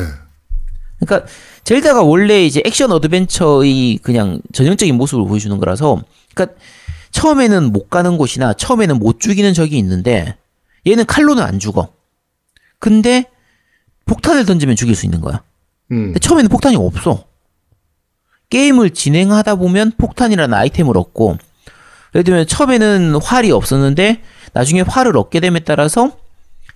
그러니까 1.00 1.30
젤다가 1.64 2.02
원래 2.02 2.44
이제 2.44 2.62
액션 2.64 2.90
어드벤처의 2.92 3.98
그냥 4.02 4.40
전형적인 4.52 4.94
모습을 4.96 5.26
보여주는 5.26 5.56
거라서 5.58 6.02
그러니까 6.34 6.58
처음에는 7.10 7.72
못 7.72 7.88
가는 7.90 8.16
곳이나 8.18 8.52
처음에는 8.54 8.98
못 8.98 9.20
죽이는 9.20 9.54
적이 9.54 9.78
있는데 9.78 10.36
얘는 10.86 11.06
칼로는 11.06 11.42
안 11.42 11.58
죽어. 11.58 11.92
근데 12.78 13.24
폭탄을 14.06 14.46
던지면 14.46 14.76
죽일 14.76 14.94
수 14.94 15.06
있는 15.06 15.20
거야. 15.20 15.42
음. 15.90 16.06
근데 16.06 16.18
처음에는 16.20 16.48
폭탄이 16.48 16.76
없어. 16.76 17.24
게임을 18.50 18.90
진행하다 18.90 19.56
보면 19.56 19.92
폭탄이라는 19.98 20.54
아이템을 20.56 20.96
얻고 20.96 21.36
예를 22.14 22.24
들면 22.24 22.46
처음에는 22.46 23.16
활이 23.22 23.50
없었는데 23.50 24.22
나중에 24.54 24.80
활을 24.80 25.16
얻게 25.18 25.40
됨에 25.40 25.60
따라서 25.60 26.16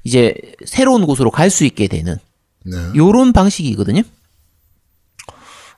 이제 0.05 0.35
새로운 0.67 1.07
곳으로 1.07 1.31
갈 1.31 1.49
수 1.51 1.65
있게 1.65 1.89
되는 1.89 2.19
네. 2.65 2.77
요런 2.97 3.33
방식이거든요. 3.33 4.03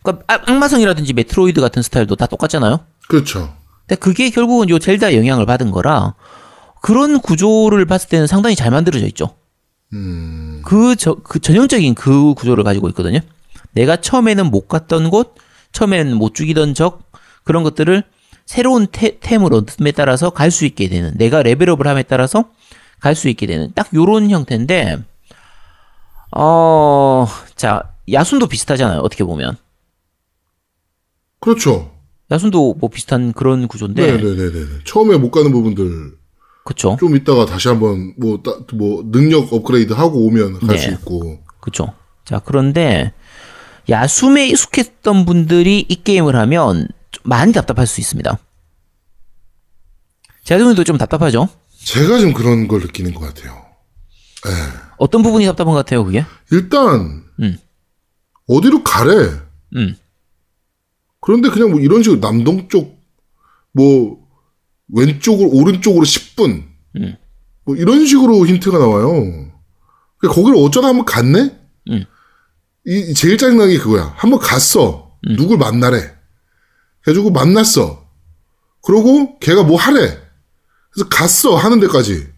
그러니까 0.03 0.25
악- 0.27 0.49
악마성이라든지 0.49 1.13
메트로이드 1.13 1.61
같은 1.61 1.83
스타일도 1.83 2.17
다 2.17 2.27
똑같잖아요. 2.27 2.81
그렇죠. 3.09 3.55
근데 3.87 3.99
그게 3.99 4.31
결국은 4.31 4.69
요 4.71 4.79
젤다 4.79 5.15
영향을 5.15 5.47
받은 5.47 5.71
거라 5.71 6.15
그런 6.83 7.21
구조를 7.21 7.85
봤을 7.87 8.09
때는 8.09 8.27
상당히 8.27 8.57
잘 8.57 8.71
만들어져 8.71 9.07
있죠. 9.07 9.37
음. 9.93 10.61
그, 10.65 10.97
저, 10.97 11.15
그 11.15 11.39
전형적인 11.39 11.95
그 11.95 12.35
구조를 12.35 12.65
가지고 12.65 12.89
있거든요. 12.91 13.21
내가 13.73 13.97
처음에는 14.01 14.51
못 14.51 14.69
갔던 14.69 15.09
곳, 15.11 15.35
처음에는 15.73 16.17
못 16.17 16.35
죽이던 16.35 16.75
적, 16.75 17.11
그런 17.43 17.63
것들을 17.63 18.03
새로운 18.45 18.87
태, 18.91 19.19
템을 19.19 19.55
얻음에 19.55 19.93
따라서 19.93 20.31
갈 20.31 20.51
수 20.51 20.65
있게 20.67 20.89
되는, 20.89 21.15
내가 21.17 21.43
레벨업을 21.43 21.87
함에 21.87 22.03
따라서 22.03 22.51
갈 23.01 23.15
수 23.15 23.29
있게 23.29 23.47
되는, 23.47 23.73
딱 23.75 23.89
요런 23.95 24.31
형태인데, 24.31 24.99
어, 26.37 27.27
자, 27.57 27.83
야순도 28.13 28.49
비슷하잖아요, 28.49 29.01
어떻게 29.01 29.25
보면. 29.25 29.57
그렇죠. 31.41 31.94
야순도 32.31 32.77
뭐 32.79 32.89
비슷한 32.91 33.33
그런 33.33 33.69
구조인데, 33.69 34.17
네네네네. 34.17 34.67
처음에 34.85 35.17
못 35.19 35.31
가는 35.31 35.53
부분들 35.53 36.13
그쵸. 36.65 36.97
좀 36.99 37.15
이따가 37.17 37.45
다시 37.45 37.69
한번 37.69 38.15
뭐, 38.17 38.41
따, 38.43 38.59
뭐 38.75 39.03
능력 39.11 39.53
업그레이드 39.53 39.93
하고 39.93 40.27
오면 40.27 40.61
갈수 40.61 40.89
네. 40.89 40.95
있고. 40.95 41.43
그쵸. 41.61 41.93
자, 42.25 42.41
그런데 42.43 43.13
야숨에 43.91 44.49
익숙했던 44.49 45.27
분들이 45.27 45.85
이 45.87 46.03
게임을 46.03 46.35
하면 46.37 46.89
좀 47.11 47.23
많이 47.27 47.53
답답할 47.53 47.87
수 47.87 48.01
있습니다. 48.01 48.39
제아들도 50.45 50.85
좀 50.85 50.97
답답하죠? 50.97 51.49
제가 51.85 52.19
지금 52.19 52.33
그런 52.33 52.67
걸 52.67 52.81
느끼는 52.81 53.13
것 53.13 53.21
같아요. 53.21 53.63
어떤 54.97 55.23
부분이 55.23 55.45
답답한 55.47 55.75
것 55.75 55.79
같아요, 55.85 56.05
그게? 56.05 56.25
일단 56.51 57.25
음. 57.41 57.59
어디로 58.47 58.83
가래. 58.85 59.13
음, 59.77 59.97
그런데 61.25 61.49
그냥 61.49 61.71
뭐 61.71 61.81
이런 61.81 62.03
식으로 62.03 62.21
남동쪽 62.21 63.03
뭐 63.73 64.19
왼쪽으로 64.93 65.49
오른쪽으로 65.49 66.05
10분 66.05 66.65
음. 66.97 67.17
뭐 67.65 67.77
이런 67.77 68.05
식으로 68.05 68.47
힌트가 68.47 68.77
나와요. 68.79 69.09
그러니까 70.19 70.35
거기를 70.35 70.59
어쩌다 70.59 70.89
한번 70.89 71.07
갔네. 71.07 71.59
음. 71.89 72.05
이 72.85 73.15
제일 73.15 73.39
짜증나는 73.39 73.73
게 73.73 73.79
그거야. 73.79 74.13
한번 74.19 74.39
갔어. 74.39 75.17
음. 75.27 75.37
누굴 75.37 75.57
만나래. 75.57 76.15
해주고 77.09 77.31
만났어. 77.31 78.07
그러고 78.83 79.39
걔가 79.39 79.63
뭐 79.63 79.79
하래. 79.79 80.21
그래서 80.91 81.09
갔어 81.09 81.57
하는 81.57 81.81
데까지. 81.81 82.29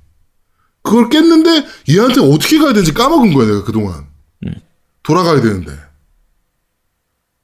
그걸 0.82 1.08
깼는데 1.08 1.66
얘한테 1.90 2.20
어떻게 2.20 2.58
가야 2.58 2.68
되는지 2.68 2.94
까먹은 2.94 3.34
거야 3.34 3.48
내가 3.48 3.64
그동안. 3.64 4.06
음. 4.46 4.54
돌아가야 5.02 5.40
되는데. 5.40 5.72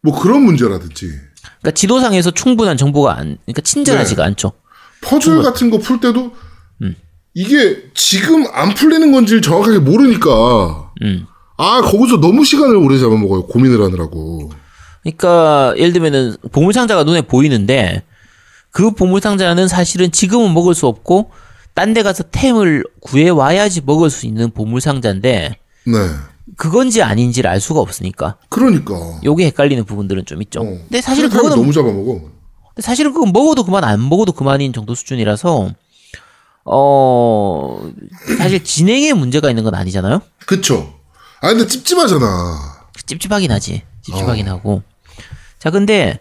뭐 0.03 0.17
그런 0.21 0.43
문제라든지. 0.43 1.32
그러니까 1.61 1.71
지도상에서 1.73 2.31
충분한 2.31 2.77
정보가 2.77 3.17
안, 3.17 3.39
그러니까 3.45 3.63
친절하지가 3.63 4.25
않죠. 4.25 4.53
퍼즐 5.03 5.43
같은 5.43 5.71
거 5.71 5.79
풀 5.79 6.01
때도 6.01 6.33
음. 6.83 6.97
이게 7.35 7.85
지금 7.95 8.45
안 8.53 8.75
풀리는 8.75 9.11
건지 9.13 9.35
를 9.35 9.43
정확하게 9.43 9.79
모르니까 9.81 10.93
음. 11.03 11.27
아 11.57 11.81
거기서 11.81 12.21
너무 12.21 12.45
시간을 12.45 12.77
오래 12.77 12.99
잡아먹어요 12.99 13.47
고민을 13.47 13.83
하느라고 13.83 14.51
그러니까 15.03 15.75
예를 15.77 15.93
들면은 15.93 16.37
보물 16.53 16.73
상자가 16.73 17.03
눈에 17.05 17.23
보이는데 17.23 18.03
그 18.71 18.93
보물 18.93 19.21
상자는 19.21 19.67
사실은 19.69 20.13
지금은 20.13 20.55
먹을 20.55 20.75
수 20.75 20.87
없고 20.87 21.31
딴 21.75 21.95
데 21.95 22.03
가서 22.03 22.23
템을 22.31 22.85
구해 23.01 23.29
와야지 23.31 23.83
먹을 23.85 24.11
수 24.11 24.27
있는 24.27 24.51
보물 24.51 24.81
상자인데 24.81 25.57
네 25.87 25.93
그건지 26.57 27.03
아닌지를 27.03 27.49
알 27.49 27.61
수가 27.61 27.81
없으니까 27.81 28.37
그러니까 28.49 28.95
요게 29.25 29.47
헷갈리는 29.47 29.85
부분들은 29.85 30.25
좀 30.27 30.43
있죠. 30.43 30.61
어. 30.61 30.65
근데 30.65 31.01
사실은 31.01 31.31
그거는 31.31 31.57
너무 31.57 31.73
잡아먹어 31.73 32.13
근데 32.15 32.83
사실은 32.83 33.13
그건 33.13 33.33
먹어도 33.33 33.65
그만 33.65 33.85
안 33.85 34.09
먹어도 34.09 34.33
그만인 34.33 34.73
정도 34.73 34.95
수준이라서 34.95 35.71
어 36.65 37.91
사실 38.39 38.63
진행에 38.63 39.13
문제가 39.13 39.49
있는 39.51 39.65
건 39.65 39.75
아니잖아요. 39.75 40.23
그쵸 40.47 40.95
아 41.41 41.49
근데 41.49 41.67
찝찝하잖아 41.67 42.83
찝찝하긴 43.07 43.51
하지. 43.51 43.83
찝찝하긴 44.03 44.49
어. 44.49 44.53
하고. 44.53 44.83
자, 45.59 45.71
근데 45.71 46.19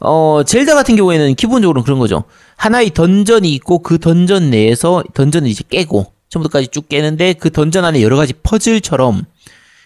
어 0.00 0.42
젤다 0.46 0.74
같은 0.74 0.96
경우에는 0.96 1.34
기본적으로 1.34 1.82
그런 1.82 1.98
거죠. 1.98 2.24
하나의 2.56 2.90
던전이 2.94 3.52
있고 3.54 3.80
그 3.80 3.98
던전 3.98 4.50
내에서 4.50 5.04
던전을 5.14 5.48
이제 5.48 5.64
깨고 5.68 6.12
처음부터까지 6.30 6.68
쭉 6.68 6.88
깨는데 6.88 7.34
그 7.34 7.50
던전 7.50 7.84
안에 7.84 8.02
여러 8.02 8.16
가지 8.16 8.32
퍼즐처럼 8.32 9.24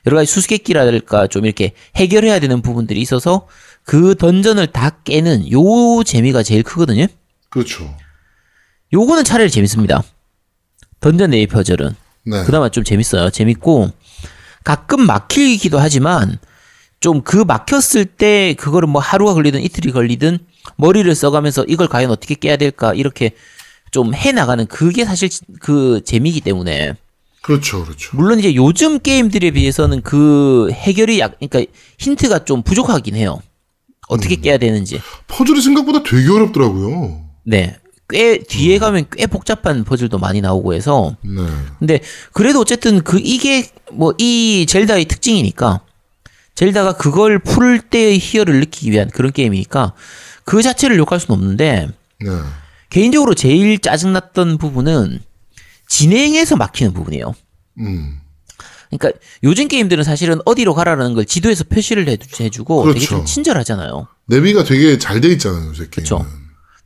여러 0.06 0.16
가지 0.16 0.30
수수께끼랄까 0.30 1.26
좀 1.28 1.46
이렇게 1.46 1.72
해결해야 1.96 2.40
되는 2.40 2.60
부분들이 2.62 3.00
있어서 3.00 3.46
그 3.84 4.14
던전을 4.16 4.68
다 4.68 4.90
깨는 5.04 5.50
요 5.52 6.02
재미가 6.04 6.42
제일 6.42 6.62
크거든요. 6.62 7.06
그렇죠 7.50 7.94
요거는 8.92 9.24
차라리 9.24 9.50
재밌습니다. 9.50 10.02
던전 11.00 11.30
내의 11.30 11.46
퍼즐은. 11.46 11.94
네 12.26 12.44
그나마 12.44 12.68
좀 12.70 12.84
재밌어요. 12.84 13.30
재밌고 13.30 13.90
가끔 14.64 15.06
막히기도 15.06 15.78
하지만 15.78 16.38
좀 17.00 17.20
그 17.22 17.36
막혔을 17.38 18.06
때 18.06 18.54
그거를 18.58 18.88
뭐 18.88 19.00
하루가 19.02 19.34
걸리든 19.34 19.60
이틀이 19.60 19.92
걸리든 19.92 20.38
머리를 20.76 21.14
써가면서 21.14 21.64
이걸 21.68 21.86
과연 21.88 22.10
어떻게 22.10 22.34
깨야 22.34 22.56
될까 22.56 22.94
이렇게 22.94 23.32
좀 23.90 24.14
해 24.14 24.32
나가는 24.32 24.64
그게 24.66 25.04
사실 25.04 25.28
그 25.60 26.00
재미이기 26.04 26.40
때문에 26.40 26.94
그렇죠 27.44 27.84
그렇죠 27.84 28.16
물론 28.16 28.38
이제 28.38 28.54
요즘 28.54 28.98
게임들에 28.98 29.50
비해서는 29.50 30.00
그 30.00 30.70
해결이 30.72 31.20
약 31.20 31.36
그러니까 31.38 31.70
힌트가 31.98 32.44
좀 32.46 32.62
부족하긴 32.62 33.14
해요. 33.16 33.40
어떻게 34.08 34.36
깨야 34.36 34.58
되는지. 34.58 35.00
퍼즐이 35.28 35.60
생각보다 35.62 36.02
되게 36.02 36.30
어렵더라고요 36.30 37.22
네. 37.44 37.76
꽤 38.08 38.38
뒤에 38.38 38.78
가면 38.78 39.06
꽤 39.16 39.26
복잡한 39.26 39.82
퍼즐도 39.84 40.18
많이 40.18 40.40
나오고 40.42 40.74
해서 40.74 41.16
네 41.22 41.42
근데 41.78 42.00
그래도 42.32 42.60
어쨌든 42.60 43.00
그 43.02 43.18
이게 43.18 43.66
뭐 43.92 44.12
이 44.18 44.66
젤다의 44.68 45.06
특징이니까 45.06 45.80
젤다가 46.54 46.96
그걸 46.98 47.38
풀 47.38 47.80
때의 47.80 48.18
희열을 48.18 48.60
느끼기 48.60 48.90
위한 48.90 49.08
그런 49.10 49.32
게임이니까 49.32 49.94
그 50.44 50.62
자체를 50.62 50.98
욕할 50.98 51.18
수는 51.18 51.38
없는데 51.38 51.88
네. 52.20 52.30
개인적으로 52.90 53.34
제일 53.34 53.78
짜증났던 53.78 54.58
부분은 54.58 55.20
진행에서 55.88 56.56
막히는 56.56 56.92
부분이에요. 56.92 57.34
음. 57.78 58.20
그러니까 58.90 59.18
요즘 59.42 59.66
게임들은 59.68 60.04
사실은 60.04 60.38
어디로 60.44 60.74
가라는 60.74 61.14
걸 61.14 61.24
지도에서 61.24 61.64
표시를 61.64 62.06
해주- 62.06 62.40
해주고 62.44 62.92
되게 62.92 63.00
좀 63.04 63.18
그렇죠. 63.18 63.24
친절하잖아요. 63.32 64.06
내비가 64.26 64.62
되게 64.64 64.98
잘 64.98 65.20
돼 65.20 65.28
있잖아요 65.32 65.68
요새 65.68 65.86
그쵸. 65.86 66.18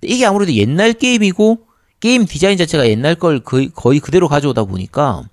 근데 0.00 0.14
이게 0.14 0.24
아무래도 0.24 0.52
옛날 0.54 0.92
게임이고 0.94 1.66
게임 2.00 2.24
디자인 2.24 2.56
자체가 2.56 2.88
옛날 2.88 3.14
걸 3.16 3.40
거의, 3.40 3.70
거의 3.74 4.00
그대로 4.00 4.28
가져오다 4.28 4.64
보니까 4.64 5.28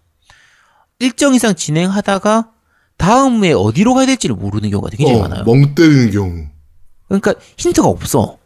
일정 1.00 1.34
이상 1.34 1.56
진행하다가 1.56 2.50
다음에 2.98 3.52
어디로 3.54 3.94
가야 3.94 4.06
될지를 4.08 4.36
모르는 4.36 4.70
경우가 4.72 4.90
되게 4.90 5.06
어, 5.14 5.20
많아요. 5.20 5.44
멍 5.46 5.76
때리는 5.76 6.12
경우 6.12 6.46
그러니까 7.08 7.36
힌트가 7.58 7.88
없어. 7.88 8.38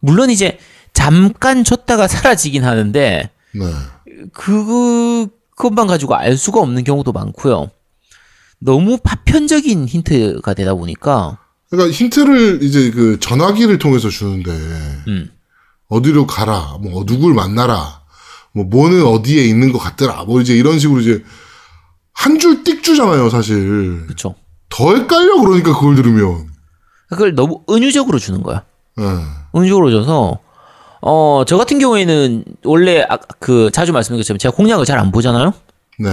물론 0.00 0.30
이제 0.30 0.58
잠깐 0.92 1.64
줬다가 1.64 2.08
사라지긴 2.08 2.64
하는데 2.64 3.30
네 3.54 3.64
그 4.32 5.26
그것만 5.56 5.86
가지고 5.86 6.14
알 6.14 6.36
수가 6.36 6.60
없는 6.60 6.84
경우도 6.84 7.12
많고요. 7.12 7.70
너무 8.58 8.96
파편적인 9.02 9.86
힌트가 9.86 10.54
되다 10.54 10.74
보니까 10.74 11.38
그러니까 11.70 11.92
힌트를 11.94 12.62
이제 12.62 12.90
그 12.90 13.18
전화기를 13.18 13.78
통해서 13.78 14.08
주는데 14.08 14.50
음. 15.08 15.30
어디로 15.88 16.26
가라, 16.26 16.78
뭐 16.80 17.04
누굴 17.04 17.34
만나라, 17.34 18.02
뭐 18.54 18.64
뭐는 18.64 19.04
어디에 19.04 19.44
있는 19.44 19.72
것 19.72 19.78
같더라, 19.78 20.24
뭐 20.24 20.40
이제 20.40 20.54
이런 20.54 20.78
식으로 20.78 21.00
이제 21.00 21.22
한 22.14 22.38
줄 22.38 22.62
띡 22.64 22.82
주잖아요, 22.82 23.30
사실. 23.30 24.04
그렇죠. 24.04 24.34
더 24.68 24.94
헷갈려 24.94 25.38
그러니까 25.40 25.74
그걸 25.74 25.94
들으면. 25.96 26.50
그걸 27.08 27.34
너무 27.34 27.62
은유적으로 27.68 28.18
주는 28.18 28.42
거야. 28.42 28.64
예. 29.00 29.04
은유적으로 29.58 29.90
줘서 29.90 30.38
어 31.02 31.44
저 31.46 31.56
같은 31.58 31.78
경우에는 31.78 32.44
원래 32.64 33.04
아, 33.08 33.16
그 33.38 33.70
자주 33.72 33.92
말씀드린 33.92 34.22
것처럼 34.22 34.38
제가 34.38 34.54
공략을 34.54 34.84
잘 34.86 34.98
안 34.98 35.10
보잖아요. 35.12 35.52
네. 35.98 36.08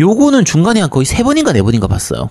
요거는 0.00 0.44
중간에 0.44 0.80
한 0.80 0.90
거의 0.90 1.04
세 1.04 1.22
번인가 1.22 1.52
네 1.52 1.62
번인가 1.62 1.86
봤어요. 1.86 2.30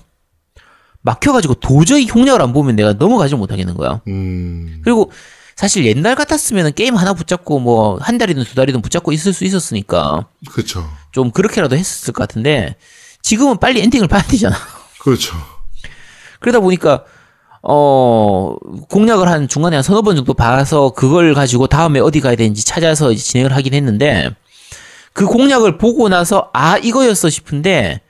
막혀가지고 1.02 1.54
도저히 1.54 2.06
공략을 2.06 2.42
안 2.42 2.52
보면 2.52 2.76
내가 2.76 2.94
넘어가지 2.94 3.34
못하겠는 3.36 3.74
거야. 3.74 4.00
음. 4.08 4.80
그리고 4.82 5.10
사실 5.56 5.84
옛날 5.86 6.14
같았으면 6.14 6.72
게임 6.74 6.96
하나 6.96 7.14
붙잡고 7.14 7.60
뭐 7.60 7.98
한 8.00 8.18
달이든 8.18 8.42
두 8.44 8.54
달이든 8.54 8.82
붙잡고 8.82 9.12
있을 9.12 9.32
수 9.32 9.44
있었으니까 9.44 10.26
그렇죠. 10.50 10.88
좀 11.12 11.30
그렇게라도 11.30 11.76
했었을 11.76 12.12
것 12.12 12.26
같은데 12.26 12.76
지금은 13.22 13.58
빨리 13.58 13.80
엔딩을 13.82 14.08
봐야 14.08 14.22
되잖아. 14.22 14.56
그렇죠. 15.00 15.36
그러다 16.40 16.60
보니까 16.60 17.04
어 17.66 18.56
공략을 18.90 19.28
한 19.28 19.48
중간에 19.48 19.76
한 19.76 19.82
서너 19.82 20.02
번 20.02 20.16
정도 20.16 20.34
봐서 20.34 20.90
그걸 20.90 21.32
가지고 21.34 21.66
다음에 21.66 21.98
어디 21.98 22.20
가야 22.20 22.36
되는지 22.36 22.64
찾아서 22.64 23.14
진행을 23.14 23.56
하긴 23.56 23.72
했는데 23.72 24.30
그 25.14 25.26
공략을 25.26 25.78
보고 25.78 26.08
나서 26.08 26.50
아 26.52 26.76
이거였어 26.76 27.30
싶은데 27.30 28.00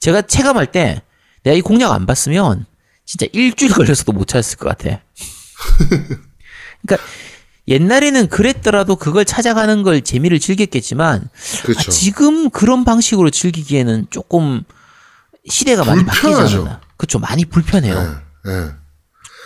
제가 0.00 0.22
체감할 0.22 0.66
때 0.66 1.00
내가 1.44 1.56
이 1.56 1.62
공략 1.62 1.92
안 1.92 2.04
봤으면 2.04 2.66
진짜 3.06 3.26
일주일 3.32 3.72
걸려서도 3.72 4.12
못 4.12 4.28
찾았을 4.28 4.58
것 4.58 4.68
같아. 4.68 5.00
그러니까 6.84 7.06
옛날에는 7.68 8.28
그랬더라도 8.28 8.96
그걸 8.96 9.24
찾아가는 9.24 9.82
걸 9.82 10.02
재미를 10.02 10.40
즐겼겠지만 10.40 11.22
아, 11.22 11.62
그렇죠. 11.62 11.90
지금 11.90 12.50
그런 12.50 12.84
방식으로 12.84 13.30
즐기기에는 13.30 14.08
조금 14.10 14.62
시대가 15.48 15.84
많이 15.84 16.04
바뀌지. 16.04 16.26
않았나. 16.26 16.80
그렇죠. 16.96 17.18
많이 17.18 17.44
불편해요. 17.44 18.22
예, 18.46 18.50
예. 18.50 18.79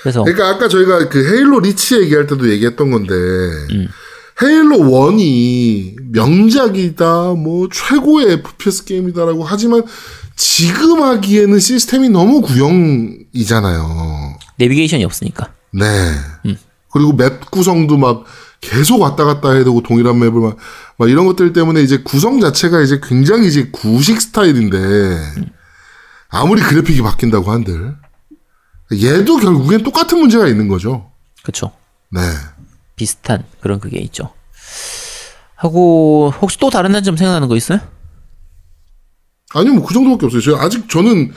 그래서 0.05 0.23
그러니까 0.23 0.51
아까 0.51 0.69
저희가 0.69 1.09
그 1.09 1.27
헤일로 1.27 1.61
리치 1.61 1.99
얘기할 1.99 2.27
때도 2.27 2.51
얘기했던 2.51 2.91
건데 2.91 3.15
음. 3.15 3.89
헤일로 4.43 4.77
1이 4.81 5.95
명작이다, 6.13 7.33
뭐 7.33 7.69
최고의 7.73 8.33
FPS 8.33 8.85
게임이다라고 8.85 9.45
하지만 9.45 9.83
지금 10.37 11.01
하기에는 11.03 11.59
시스템이 11.59 12.11
너무 12.11 12.43
구형이잖아요. 12.43 14.37
내비게이션이 14.59 15.05
없으니까. 15.07 15.53
네. 15.73 15.85
음. 16.45 16.59
그리고 16.93 17.15
맵 17.15 17.51
구성도 17.51 17.97
막 17.97 18.25
계속 18.61 19.01
왔다 19.01 19.25
갔다 19.25 19.53
해야 19.53 19.65
되고 19.65 19.83
동일한 19.83 20.19
맵을 20.19 20.33
막, 20.33 20.57
막 20.99 21.09
이런 21.09 21.25
것들 21.25 21.55
때문에 21.55 21.81
이제 21.81 22.03
구성 22.05 22.41
자체가 22.41 22.83
이제 22.83 23.01
굉장히 23.03 23.49
이제 23.49 23.71
구식 23.73 24.21
스타일인데 24.21 24.79
아무리 26.29 26.61
그래픽이 26.61 27.01
바뀐다고 27.01 27.51
한들 27.51 27.95
얘도 28.93 29.39
결국엔 29.39 29.83
똑같은 29.83 30.19
문제가 30.19 30.47
있는 30.47 30.69
거죠. 30.69 31.11
그렇죠. 31.43 31.73
네. 32.11 32.21
비슷한 32.97 33.45
그런 33.61 33.81
그게 33.81 33.99
있죠. 34.01 34.33
하고 35.57 36.33
혹시 36.41 36.59
또 36.59 36.71
다른 36.71 36.93
단점 36.93 37.17
생각나는 37.17 37.49
거 37.49 37.57
있어요? 37.57 37.81
아니요, 39.55 39.75
뭐그 39.75 39.95
정도밖에 39.95 40.27
없어요. 40.27 40.43
저 40.43 40.57
아직 40.57 40.89
저는 40.89 41.33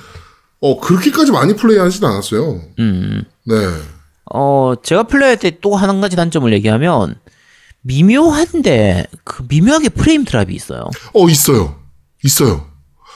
어 0.60 0.79
그렇게까지 0.79 1.31
많이 1.31 1.55
플레이하지는 1.55 2.10
않았어요. 2.10 2.62
음. 2.79 3.23
네. 3.45 3.55
어, 4.33 4.73
제가 4.83 5.03
플레이할 5.03 5.38
때 5.38 5.51
또 5.62 5.75
한 5.75 6.01
가지 6.01 6.15
단점을 6.15 6.51
얘기하면 6.53 7.15
미묘한데 7.81 9.05
그 9.23 9.45
미묘하게 9.47 9.89
프레임 9.89 10.25
드랍이 10.25 10.53
있어요. 10.53 10.89
어 11.13 11.29
있어요. 11.29 11.79
있어요. 12.23 12.67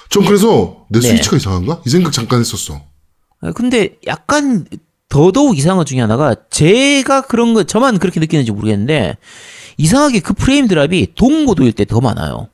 전 0.09 0.23
그래서 0.25 0.85
내 0.89 0.99
네. 0.99 1.07
스위치가 1.07 1.37
이상한가? 1.37 1.81
이 1.85 1.89
생각 1.89 2.11
잠깐 2.13 2.39
했었어. 2.39 2.81
아, 3.41 3.51
근데 3.51 3.97
약간 4.07 4.65
더더욱 5.09 5.57
이상한 5.57 5.77
것 5.77 5.85
중에 5.85 5.99
하나가 5.99 6.35
제가 6.49 7.21
그런 7.21 7.53
거 7.53 7.63
저만 7.63 7.99
그렇게 7.99 8.19
느끼는지 8.19 8.51
모르겠는데 8.51 9.17
이상하게 9.77 10.19
그 10.21 10.33
frame 10.33 10.67
drop이 10.67 11.07
dock모드일 11.15 11.73
때 11.73 11.85
더 11.85 11.99
많아요. 11.99 12.47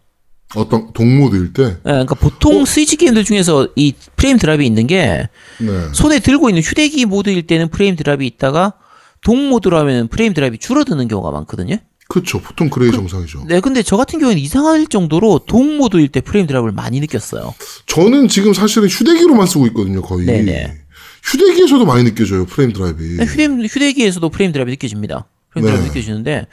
어떤 0.55 0.93
dock모드일 0.93 1.51
때. 1.53 1.63
예, 1.63 1.77
그러니까 1.83 2.15
보통 2.15 2.63
스위치 2.65 2.95
게임들 2.95 3.25
중에서 3.25 3.67
이 3.75 3.93
frame 4.15 4.37
drop이 4.37 4.65
있는 4.65 4.87
게 4.87 5.27
네. 5.59 5.87
손에 5.93 6.19
들고 6.19 6.49
있는 6.49 6.61
휴대기 6.63 7.05
모드일 7.05 7.45
때는 7.45 7.67
frame 7.67 7.95
drop이 7.97 8.25
있다가 8.25 8.73
dock 9.21 9.49
모드로 9.49 9.77
하면 9.79 10.07
frame 10.07 10.33
drop이 10.33 10.57
줄어드는 10.57 11.09
경우가 11.09 11.31
많거든요. 11.31 11.75
그렇죠. 12.07 12.39
보통 12.39 12.69
그래야 12.69 12.91
정상이죠. 12.91 13.45
네, 13.47 13.59
근데 13.59 13.83
저 13.83 13.97
같은 13.97 14.19
경우에는 14.19 14.41
이상할 14.41 14.87
정도로 14.87 15.39
dock 15.45 15.77
모드일 15.77 16.07
때 16.07 16.21
frame 16.21 16.47
drop을 16.47 16.71
많이 16.71 16.99
느꼈어요. 17.01 17.53
저는 17.85 18.27
지금 18.27 18.53
사실은 18.53 18.87
휴대기로만 18.87 19.45
쓰고 19.47 19.67
있거든요, 19.67 20.01
거의. 20.01 20.25
네네. 20.25 20.77
휴대기에서도 21.23 21.85
많이 21.85 22.03
느껴져요, 22.05 22.45
frame 22.45 22.71
drop. 22.71 23.03
네, 23.03 23.25
휴대, 23.25 23.45
휴대 23.45 23.91
기에서도 23.91 24.29
frame 24.29 24.51
drop이 24.53 24.71
느껴집니다. 24.71 25.25
frame 25.51 25.65
drop이 25.65 25.81
네. 25.83 25.87
느껴지는데 25.89 26.47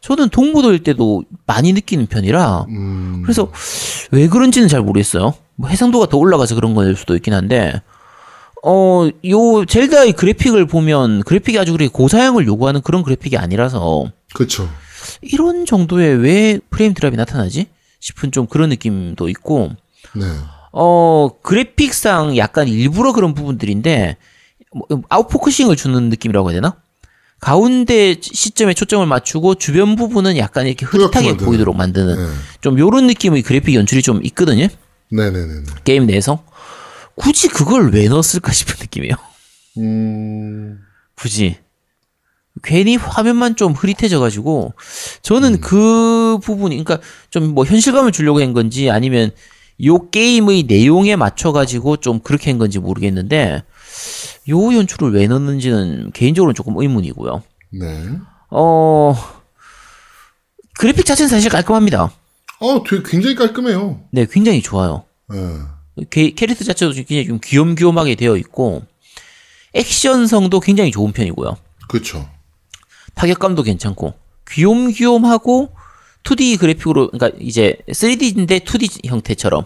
저는 0.00 0.30
dock 0.30 0.52
모드일 0.52 0.82
때도 0.82 1.24
많이 1.46 1.72
느끼는 1.72 2.06
편이라 2.06 2.66
음, 2.68 3.22
그래서 3.22 3.50
왜 4.10 4.28
그런지는 4.28 4.68
잘 4.68 4.82
모르겠어요. 4.82 5.34
뭐 5.56 5.68
해상도가 5.68 6.06
더 6.06 6.16
올라가서 6.18 6.54
그런 6.54 6.74
거일 6.74 6.96
수도 6.96 7.14
있긴 7.16 7.34
한데 7.34 7.80
어, 8.64 9.08
요 9.26 9.64
젤다의 9.64 10.12
그래픽을 10.14 10.66
보면 10.66 11.22
그래픽이 11.22 11.58
아주 11.58 11.72
그렇게 11.72 11.88
고사양을 11.88 12.46
요구하는 12.46 12.80
그런 12.82 13.02
그래픽이 13.02 13.36
아니라서 13.36 14.10
그렇죠. 14.34 14.68
이런 15.22 15.66
정도에 15.66 16.06
왜 16.08 16.58
frame 16.70 16.94
drop이 16.94 17.16
나타나지? 17.16 17.66
싶은 18.00 18.30
좀 18.32 18.46
그런 18.46 18.68
느낌도 18.68 19.28
있고 19.30 19.70
네. 20.14 20.24
어, 20.72 21.30
그래픽상 21.42 22.36
약간 22.36 22.68
일부러 22.68 23.12
그런 23.12 23.32
부분들인데, 23.34 24.16
뭐, 24.74 24.86
out 25.08 25.22
focusing을 25.22 25.74
주는 25.74 26.10
느낌이라고 26.10 26.50
해야 26.50 26.60
되나? 26.60 26.76
가운데 27.40 28.16
시점에 28.20 28.74
초점을 28.74 29.06
맞추고 29.06 29.56
주변 29.56 29.96
부분은 29.96 30.36
약간 30.36 30.66
이렇게 30.66 30.84
흐릿하게 30.86 31.28
만드는. 31.28 31.46
보이도록 31.46 31.76
만드는 31.76 32.16
네. 32.16 32.32
좀 32.60 32.78
요런 32.78 33.06
느낌의 33.06 33.42
그래픽 33.42 33.74
연출이 33.74 34.02
좀 34.02 34.22
있거든요. 34.24 34.68
네네네. 35.10 35.62
게임 35.84 36.06
내에서. 36.06 36.42
굳이 37.14 37.48
그걸 37.48 37.90
왜 37.92 38.08
넣었을까 38.08 38.52
싶은 38.52 38.76
느낌이에요. 38.80 39.14
음, 39.78 40.78
굳이. 41.14 41.56
괜히 42.62 42.96
화면만 42.96 43.56
좀 43.56 43.72
흐릿해져가지고, 43.72 44.74
저는 45.22 45.60
그 45.60 46.38
부분이, 46.42 46.82
그러니까 46.82 47.06
좀 47.30 47.54
뭐 47.54 47.64
현실감을 47.64 48.12
주려고 48.12 48.40
한 48.40 48.52
건지 48.52 48.90
아니면 48.90 49.30
요 49.84 50.10
게임의 50.10 50.64
내용에 50.64 51.16
맞춰가지고 51.16 51.98
좀 51.98 52.20
그렇게 52.20 52.50
한 52.50 52.58
건지 52.58 52.78
모르겠는데, 52.78 53.62
요 54.48 54.74
연출을 54.74 55.12
왜 55.12 55.26
넣는지는 55.26 56.12
개인적으로는 56.12 56.54
조금 56.54 56.74
의문이고요. 56.78 57.42
네. 57.80 58.08
어, 58.50 59.14
그래픽 60.78 61.04
자체는 61.04 61.28
사실 61.28 61.50
깔끔합니다. 61.50 62.10
어, 62.60 62.82
되게 62.88 63.02
굉장히 63.04 63.34
깔끔해요. 63.34 64.00
네, 64.12 64.26
굉장히 64.30 64.62
좋아요. 64.62 65.04
네. 65.28 66.06
게- 66.10 66.30
캐릭터 66.30 66.64
자체도 66.64 66.92
굉장히 66.92 67.26
좀 67.26 67.38
귀염귀염하게 67.42 68.14
되어 68.14 68.36
있고, 68.36 68.82
액션성도 69.74 70.60
굉장히 70.60 70.90
좋은 70.90 71.12
편이고요. 71.12 71.56
그렇죠. 71.88 72.28
타격감도 73.16 73.64
괜찮고 73.64 74.14
귀욤귀욤하고 74.48 75.70
2D 76.22 76.58
그래픽으로 76.58 77.10
그러니까 77.10 77.36
이제 77.40 77.76
3D인데 77.88 78.64
2D 78.64 79.08
형태처럼 79.08 79.64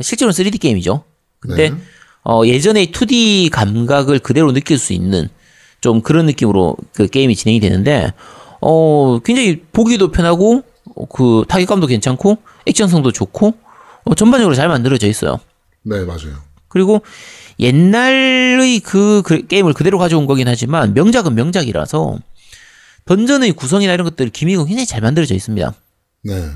실제로는 0.00 0.32
3D 0.32 0.60
게임이죠. 0.60 1.04
근데 1.38 1.70
네. 1.70 1.76
어 2.24 2.42
예전에 2.44 2.86
2D 2.86 3.50
감각을 3.50 4.18
그대로 4.18 4.52
느낄 4.52 4.78
수 4.78 4.92
있는 4.92 5.28
좀 5.80 6.02
그런 6.02 6.26
느낌으로 6.26 6.76
그 6.92 7.06
게임이 7.06 7.34
진행이 7.34 7.60
되는데 7.60 8.12
어 8.60 9.20
굉장히 9.24 9.62
보기도 9.72 10.10
편하고 10.10 10.62
어, 10.96 11.06
그 11.06 11.44
타격감도 11.48 11.86
괜찮고 11.86 12.38
액션성도 12.66 13.12
좋고 13.12 13.54
어, 14.04 14.14
전반적으로 14.14 14.54
잘 14.54 14.68
만들어져 14.68 15.06
있어요. 15.06 15.40
네, 15.82 16.04
맞아요. 16.04 16.50
그리고 16.68 17.02
옛날의 17.58 18.80
그, 18.80 19.22
그 19.24 19.46
게임을 19.46 19.74
그대로 19.74 19.98
가져온 19.98 20.26
거긴 20.26 20.48
하지만 20.48 20.94
명작은 20.94 21.34
명작이라서 21.34 22.18
던전의 23.04 23.52
구성이나 23.52 23.94
이런 23.94 24.04
것들 24.04 24.30
기믹은 24.30 24.66
굉장히 24.66 24.86
잘 24.86 25.00
만들어져 25.00 25.34
있습니다. 25.34 25.74
네. 26.24 26.50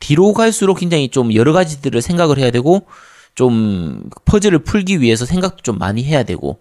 뒤로 0.00 0.32
갈수록 0.32 0.74
굉장히 0.74 1.08
좀 1.08 1.34
여러 1.34 1.52
가지들을 1.52 2.00
생각을 2.02 2.38
해야 2.38 2.50
되고 2.50 2.86
좀 3.34 4.08
퍼즐을 4.24 4.60
풀기 4.60 5.00
위해서 5.00 5.26
생각도 5.26 5.62
좀 5.62 5.78
많이 5.78 6.02
해야 6.04 6.22
되고 6.22 6.58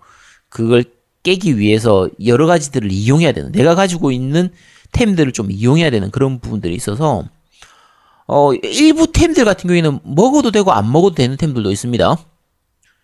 그걸 0.50 0.84
깨기 1.24 1.58
위해서 1.58 2.10
여러 2.26 2.46
가지들을 2.46 2.92
이용해야 2.92 3.32
되는 3.32 3.52
내가 3.52 3.76
가지고 3.76 4.12
있는 4.12 4.52
템들을 4.92 5.32
좀 5.34 5.52
이용해야 5.52 5.90
되는 5.90 6.12
그런 6.12 6.40
부분들이 6.40 6.76
있어서 6.76 7.26
어 8.28 8.54
일부 8.54 9.12
템들 9.12 9.46
같은 9.46 9.68
경우에는 9.68 10.00
먹어도 10.04 10.52
되고 10.52 10.72
안 10.72 10.92
먹어도 10.92 11.16
되는 11.16 11.38
템들도 11.38 11.72
있습니다. 11.72 12.18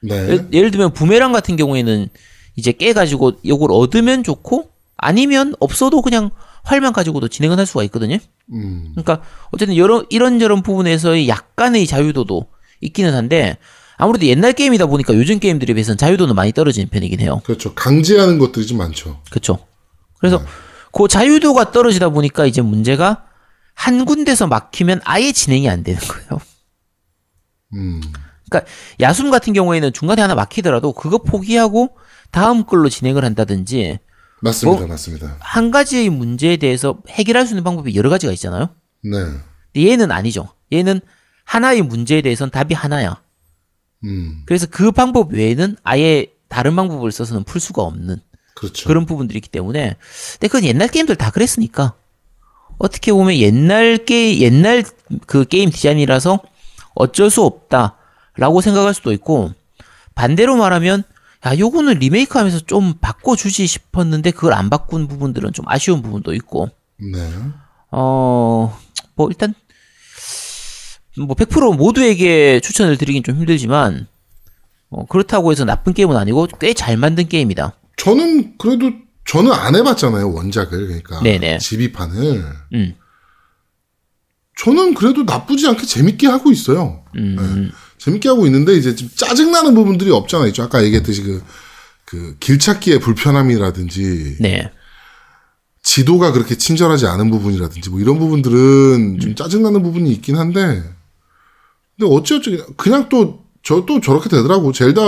네. 0.04 0.16
예를, 0.16 0.48
예를 0.52 0.72
들면 0.72 0.94
부메랑 0.94 1.32
같은 1.32 1.56
경우에는 1.56 2.10
이제 2.56 2.72
깨 2.72 2.94
가지고 2.94 3.34
요걸 3.46 3.72
얻으면 3.72 4.24
좋고 4.24 4.71
아니면 5.02 5.56
없어도 5.60 6.02
그냥 6.02 6.30
활만 6.64 6.94
가지고도 6.94 7.28
진행을 7.28 7.58
할 7.58 7.66
수가 7.66 7.84
있거든요. 7.86 8.18
음, 8.54 8.92
그러니까 8.94 9.22
어쨌든 9.52 9.76
여러 9.76 10.06
이런저런 10.10 10.62
부분에서의 10.62 11.28
약간의 11.28 11.88
자유도도 11.88 12.46
있기는 12.82 13.14
한데 13.14 13.58
아무래도 13.98 14.28
옛날 14.28 14.54
게임이다 14.54 14.86
보니까 14.86 15.16
요즘 15.16 15.40
게임들에 15.40 15.74
비해서는 15.74 15.98
자유도는 15.98 16.36
많이 16.36 16.54
떨어지는 16.54 16.90
편이긴 16.90 17.20
해요. 17.20 17.42
그렇죠. 17.44 17.74
강제하는 17.74 18.38
것들이 18.40 18.66
좀 18.66 18.78
많죠. 18.78 19.22
그렇죠. 19.30 19.60
그래서 20.20 20.42
그 20.92 21.08
자유도가 21.08 21.72
떨어지다 21.72 22.10
보니까 22.10 22.46
이제 22.46 22.62
문제가 22.62 23.26
한 23.74 24.06
군데서 24.06 24.46
막히면 24.46 25.02
아예 25.04 25.32
진행이 25.32 25.68
안 25.68 25.84
되는 25.84 26.00
거예요. 26.00 26.42
음, 27.74 28.02
그러니까 28.50 28.72
야숨 29.00 29.32
같은 29.32 29.54
경우에는 29.54 29.94
중간에 29.94 30.22
하나 30.22 30.36
막히더라도 30.36 30.94
그거 30.94 31.18
포기하고 31.20 31.96
다음 32.30 32.66
걸로 32.66 32.88
진행을 32.88 33.26
한다든지 33.26 34.00
맞습니다, 34.42 34.80
뭐? 34.80 34.88
맞습니다. 34.88 35.38
한 35.40 35.72
가지의 35.72 36.10
문제에 36.10 36.58
대해서 36.58 36.98
해결할 37.10 37.46
수 37.46 37.54
있는 37.54 37.64
방법이 37.64 37.96
여러 37.96 38.10
가지가 38.10 38.34
있잖아요. 38.34 38.70
네. 39.04 39.12
근데 39.74 39.90
얘는 39.90 40.12
아니죠. 40.12 40.50
얘는 40.74 41.00
하나의 41.46 41.82
문제에 41.82 42.22
대해서는 42.22 42.52
답이 42.52 42.74
하나야. 42.74 43.22
음, 44.04 44.44
그래서 44.46 44.68
그 44.70 44.92
방법 44.92 45.34
외에는 45.34 45.78
아예 45.84 46.28
다른 46.48 46.76
방법을 46.76 47.12
써서는 47.12 47.44
풀 47.44 47.62
수가 47.62 47.84
없는 47.84 48.18
그렇죠. 48.56 48.88
그런 48.88 49.06
부분들이 49.06 49.38
있기 49.38 49.50
때문에 49.50 49.96
근데 50.34 50.48
그건 50.48 50.64
옛날 50.66 50.88
게임들 50.88 51.16
다 51.16 51.30
그랬으니까 51.30 51.94
어떻게 52.78 53.12
보면 53.12 53.36
옛날 53.36 53.98
게 54.00 54.40
옛날 54.40 54.84
그 55.28 55.46
게임 55.46 55.70
디자인이라서 55.70 56.40
어쩔 56.96 57.30
수 57.30 57.44
없다라고 57.44 58.62
생각할 58.62 58.94
수도 58.94 59.12
있고 59.14 59.54
반대로 60.16 60.58
말하면 60.58 61.04
야 61.46 61.58
요거는 61.58 62.00
리메이크 62.00 62.38
하면서 62.38 62.60
좀 62.60 62.94
바꿔주지 63.02 63.66
싶었는데 63.68 64.32
그걸 64.32 64.54
안 64.54 64.70
바꾼 64.70 65.08
부분들은 65.08 65.54
좀 65.54 65.66
아쉬운 65.68 66.02
부분도 66.02 66.34
있고 66.36 66.70
네. 66.98 67.30
어, 67.92 68.78
뭐 69.16 69.28
일단 69.30 69.54
뭐 71.18 71.36
100% 71.36 71.76
모두에게 71.76 72.60
추천을 72.62 72.98
드리긴 72.98 73.24
좀 73.24 73.36
힘들지만 73.38 74.08
어, 74.90 75.06
그렇다고 75.08 75.52
해서 75.52 75.66
나쁜 75.66 75.94
게임은 75.94 76.16
아니고 76.16 76.48
꽤 76.60 76.74
잘 76.74 76.96
만든 76.98 77.28
게임이다. 77.28 77.74
저는 77.98 78.58
그래도 78.58 78.92
저는 79.26 79.52
안 79.52 79.76
해봤잖아요 79.76 80.34
원작을 80.34 80.88
그러니까 80.88 81.22
네네. 81.22 81.58
집이판을. 81.60 82.44
음, 82.74 82.96
저는 84.58 84.94
그래도 84.94 85.24
나쁘지 85.24 85.68
않게 85.68 85.86
재밌게 85.86 86.28
하고 86.28 86.52
있어요. 86.52 87.04
음, 87.16 87.36
네. 87.36 87.72
재밌게 88.02 88.30
하고 88.30 88.46
있는데 88.48 88.74
이제 88.74 88.96
좀 88.96 89.10
짜증나는 89.16 89.76
부분들이 89.76 90.10
없잖아 90.12 90.48
있죠. 90.48 90.64
아까 90.64 90.84
얘기했듯이 90.84 91.22
그, 91.22 91.44
그 92.06 92.36
길찾기의 92.40 93.00
불편함이라든지 93.00 94.38
네, 94.40 94.72
지도가 95.84 96.32
그렇게 96.32 96.56
친절하지 96.58 97.06
않은 97.06 97.30
부분이라든지 97.30 97.90
뭐 97.92 98.00
이런 98.00 98.18
부분들은 98.18 99.20
좀 99.20 99.36
짜증나는 99.36 99.84
부분이 99.84 100.12
있긴 100.14 100.38
한데 100.38 100.84
근데 101.98 102.14
어찌어찌 102.14 102.64
그냥 102.76 103.08
또 103.10 103.42
저 103.64 103.86
또 103.86 104.02
저렇게 104.02 104.28
되더라고. 104.28 104.72
젤다 104.72 105.02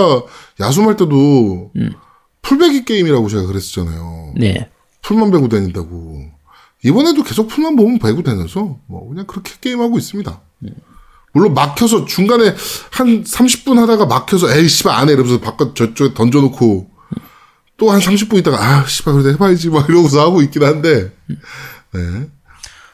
야숨할 0.60 0.96
때도 0.96 1.72
풀베기 2.42 2.84
게임이라고 2.84 3.28
제가 3.28 3.46
그랬었잖아요. 3.46 4.34
네, 4.36 4.70
풀만 5.02 5.32
배고 5.32 5.48
다닌다고. 5.48 6.22
이번에도 6.84 7.24
계속 7.24 7.48
풀만 7.48 7.74
보면 7.74 7.98
배고 7.98 8.22
다녀서 8.22 8.78
뭐 8.86 9.08
그냥 9.08 9.26
그렇게 9.26 9.54
게임하고 9.60 9.98
있습니다. 9.98 10.40
물론 11.34 11.52
막혀서 11.54 12.04
중간에 12.06 12.54
한 12.90 13.24
30분 13.24 13.76
하다가 13.78 14.06
막혀서 14.06 14.56
에이 14.56 14.68
씨발 14.68 14.94
안 14.94 15.08
해 15.08 15.12
이러면서 15.14 15.40
바깥 15.40 15.74
저쪽에 15.74 16.14
던져놓고 16.14 16.88
또 17.76 17.90
한 17.90 18.00
30분 18.00 18.38
있다가 18.38 18.56
아 18.58 18.84
씨발 18.86 19.14
그래도 19.14 19.30
해봐야지 19.30 19.68
막 19.68 19.88
이러고서 19.88 20.20
하고 20.20 20.40
있긴 20.42 20.62
한데 20.62 21.12
네. 21.92 22.26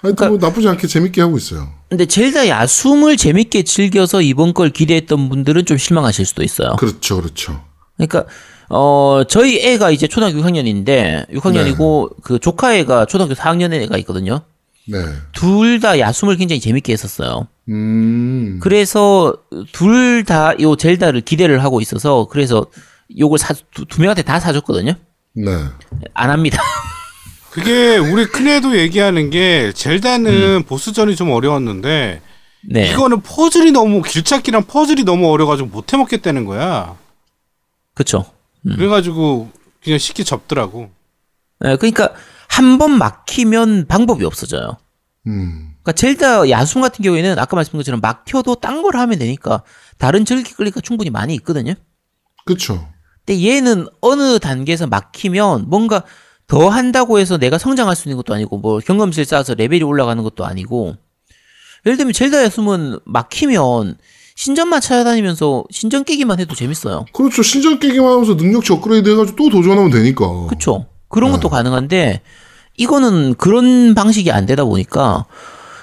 하여튼 0.02 0.28
뭐 0.28 0.38
나쁘지 0.38 0.66
않게 0.68 0.86
재밌게 0.86 1.20
하고 1.20 1.36
있어요. 1.36 1.68
근데 1.90 2.06
젤다 2.06 2.48
야숨을 2.48 3.18
재밌게 3.18 3.64
즐겨서 3.64 4.22
이번 4.22 4.54
걸 4.54 4.70
기대했던 4.70 5.28
분들은 5.28 5.66
좀 5.66 5.76
실망하실 5.76 6.24
수도 6.24 6.42
있어요. 6.42 6.76
그렇죠, 6.76 7.16
그렇죠. 7.20 7.62
그러니까 7.98 8.24
어 8.70 9.22
저희 9.28 9.58
애가 9.60 9.90
이제 9.90 10.06
초등학교 10.08 10.38
6학년인데 10.38 11.28
6학년이고 11.30 12.22
그 12.22 12.38
조카 12.38 12.74
애가 12.76 13.04
초등학교 13.04 13.34
4학년 13.34 13.74
애가 13.74 13.98
있거든요. 13.98 14.40
네. 14.90 14.98
둘 15.32 15.80
다 15.80 15.98
야숨을 15.98 16.36
굉장히 16.36 16.60
재밌게 16.60 16.92
했었어요. 16.92 17.46
음. 17.68 18.58
그래서 18.62 19.34
둘 19.72 20.24
다 20.24 20.54
요 20.60 20.76
젤다를 20.76 21.20
기대를 21.22 21.62
하고 21.62 21.80
있어서 21.80 22.26
그래서 22.30 22.66
요걸 23.18 23.38
사, 23.38 23.54
두, 23.74 23.84
두 23.86 24.00
명한테 24.00 24.22
다 24.22 24.40
사줬거든요. 24.40 24.92
네. 25.34 25.52
안 26.14 26.30
합니다. 26.30 26.62
그게 27.50 27.96
우리 27.96 28.26
큰애도 28.26 28.76
얘기하는 28.78 29.30
게 29.30 29.72
젤다는 29.72 30.62
보스전이 30.64 31.16
좀 31.16 31.30
어려웠는데 31.30 32.20
네. 32.68 32.90
이거는 32.92 33.22
퍼즐이 33.22 33.72
너무 33.72 34.02
길찾기랑 34.02 34.64
퍼즐이 34.64 35.04
너무 35.04 35.30
어려가지고 35.32 35.68
못 35.68 35.92
해먹겠다는 35.92 36.44
거야. 36.44 36.96
그쵸. 37.94 38.24
그래가지고 38.62 39.50
그냥 39.82 39.98
쉽게 39.98 40.22
접더라고. 40.22 40.90
네, 41.60 41.76
그러니까 41.76 42.12
한 42.50 42.78
번 42.78 42.98
막히면 42.98 43.86
방법이 43.86 44.24
없어져요. 44.24 44.76
음. 45.26 45.74
그러니까 45.82 45.92
젤다 45.92 46.50
야숨 46.50 46.82
같은 46.82 47.02
경우에는 47.02 47.38
아까 47.38 47.54
말씀드린 47.56 47.80
것처럼 47.80 48.00
막혀도 48.00 48.56
딴 48.56 48.82
걸 48.82 48.96
하면 48.96 49.18
되니까 49.18 49.62
다른 49.98 50.24
즐기 50.24 50.52
끌리가 50.54 50.80
충분히 50.80 51.10
많이 51.10 51.34
있거든요. 51.36 51.74
그렇죠. 52.44 52.88
근데 53.24 53.42
얘는 53.46 53.86
어느 54.00 54.38
단계에서 54.38 54.86
막히면 54.88 55.66
뭔가 55.68 56.02
더 56.46 56.68
한다고 56.68 57.18
해서 57.18 57.38
내가 57.38 57.58
성장할 57.58 57.94
수 57.94 58.08
있는 58.08 58.16
것도 58.16 58.34
아니고 58.34 58.58
뭐 58.58 58.80
경험치를 58.80 59.24
쌓아서 59.24 59.54
레벨이 59.54 59.82
올라가는 59.84 60.20
것도 60.22 60.44
아니고 60.44 60.96
예를 61.86 61.96
들면 61.96 62.12
젤다 62.12 62.42
야숨은 62.44 62.98
막히면 63.04 63.96
신전만 64.34 64.80
찾아다니면서 64.80 65.64
신전 65.70 66.04
깨기만 66.04 66.40
해도 66.40 66.54
재밌어요. 66.54 67.04
그렇죠. 67.12 67.42
신전 67.42 67.78
깨기만 67.78 68.10
하면서 68.10 68.34
능력치 68.34 68.72
업그레이드 68.72 69.08
해가지고 69.10 69.36
또 69.36 69.48
도전하면 69.50 69.90
되니까. 69.90 70.46
그쵸? 70.48 70.86
그런 71.10 71.32
것도 71.32 71.48
가능한데 71.50 72.22
이거는 72.76 73.34
그런 73.34 73.94
방식이 73.94 74.30
안 74.32 74.46
되다 74.46 74.64
보니까 74.64 75.26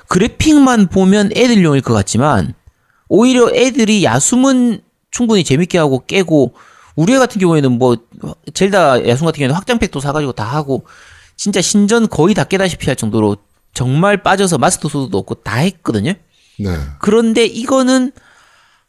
그래픽만 0.07 0.87
보면 0.87 1.31
애들용일 1.35 1.81
것 1.81 1.93
같지만 1.93 2.53
오히려 3.09 3.51
애들이 3.53 4.03
야숨은 4.03 4.81
충분히 5.11 5.43
재밌게 5.43 5.77
하고 5.77 6.03
깨고 6.05 6.53
우리 6.95 7.13
애 7.13 7.17
같은 7.19 7.39
경우에는 7.39 7.77
뭐 7.77 7.97
젤다 8.53 9.07
야숨 9.07 9.25
같은 9.25 9.37
경우에는 9.39 9.53
확장팩도 9.55 9.99
사가지고 9.99 10.31
다 10.31 10.45
하고 10.45 10.85
진짜 11.35 11.61
신전 11.61 12.09
거의 12.09 12.33
다 12.33 12.43
깨다시피 12.43 12.87
할 12.87 12.95
정도로 12.95 13.37
정말 13.73 14.23
빠져서 14.23 14.57
마스터 14.57 14.89
소드도 14.89 15.17
없고 15.19 15.35
다 15.35 15.57
했거든요. 15.57 16.13
네. 16.57 16.69
그런데 16.99 17.45
이거는 17.45 18.11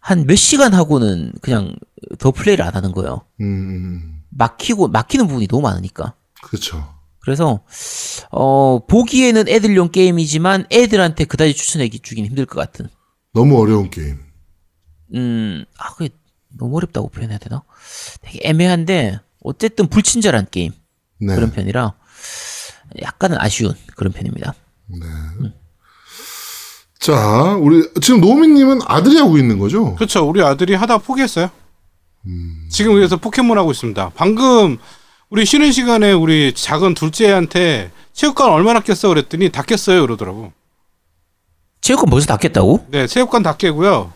한 0.00 0.24
몇 0.26 0.36
시간 0.36 0.72
하고는 0.72 1.32
그냥 1.42 1.74
더 2.18 2.30
플레이를 2.30 2.64
안 2.64 2.74
하는 2.74 2.92
거예요. 2.92 3.22
음, 3.40 3.44
음, 3.44 4.20
막히고 4.30 4.88
막히는 4.88 5.26
부분이 5.26 5.48
너무 5.48 5.62
많으니까. 5.62 6.14
그렇죠. 6.42 6.94
그래서 7.20 7.60
어 8.30 8.86
보기에는 8.86 9.48
애들용 9.48 9.90
게임이지만 9.90 10.66
애들한테 10.72 11.24
그다지 11.24 11.54
추천해 11.54 11.88
주긴 11.88 12.24
힘들 12.24 12.46
것 12.46 12.58
같은. 12.58 12.88
너무 13.34 13.60
어려운 13.60 13.90
게임. 13.90 14.18
음, 15.14 15.64
아 15.78 15.92
그게 15.94 16.10
너무 16.56 16.76
어렵다고 16.76 17.08
표현해야 17.08 17.38
되나? 17.38 17.62
되게 18.22 18.40
애매한데 18.42 19.20
어쨌든 19.42 19.88
불친절한 19.88 20.48
게임 20.50 20.72
네. 21.20 21.34
그런 21.34 21.50
편이라 21.50 21.94
약간은 23.02 23.36
아쉬운 23.40 23.74
그런 23.96 24.12
편입니다. 24.12 24.54
자, 26.98 27.56
우리 27.60 27.88
지금 28.00 28.20
노미님은 28.20 28.80
아들이 28.86 29.18
하고 29.18 29.38
있는 29.38 29.58
거죠? 29.58 29.94
그렇죠. 29.94 30.28
우리 30.28 30.42
아들이 30.42 30.74
하다 30.74 30.98
포기했어요. 30.98 31.50
지금 32.68 32.94
그래서 32.94 33.16
포켓몬 33.16 33.56
하고 33.58 33.70
있습니다. 33.70 34.12
방금 34.14 34.78
우리 35.30 35.44
쉬는 35.44 35.72
시간에 35.72 36.12
우리 36.12 36.52
작은 36.54 36.94
둘째한테 36.94 37.90
체육관 38.12 38.50
얼마나 38.50 38.80
깼어 38.80 39.08
그랬더니 39.08 39.50
다 39.50 39.62
깼어요 39.62 40.02
그러더라고. 40.02 40.52
체육관 41.80 42.10
벌써 42.10 42.26
닫겠다고? 42.26 42.86
네, 42.88 43.06
체육관 43.06 43.42
다 43.42 43.56
깨고요. 43.56 44.12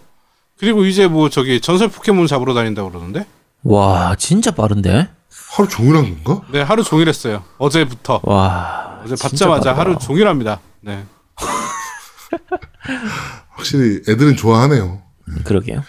그리고 0.59 0.85
이제 0.85 1.07
뭐 1.07 1.29
저기 1.29 1.61
전설 1.61 1.89
포켓몬 1.89 2.27
잡으러 2.27 2.55
다닌다 2.55 2.83
고 2.83 2.91
그러는데. 2.91 3.27
와 3.63 4.17
진짜 4.19 4.51
빠른데? 4.51 5.09
하루 5.51 5.69
종일 5.69 5.97
한 5.97 6.25
건가? 6.25 6.47
네, 6.51 6.63
하루 6.63 6.83
종일 6.83 7.09
했어요. 7.09 7.45
어제부터. 7.59 8.21
와 8.25 9.01
어제 9.05 9.15
받자마자. 9.21 9.77
하루 9.77 9.99
종일 9.99 10.27
합니다. 10.29 10.61
네. 10.81 11.05
확실히 13.51 14.01
애들은 14.09 14.37
좋아하네요. 14.37 15.03
그러게요. 15.45 15.83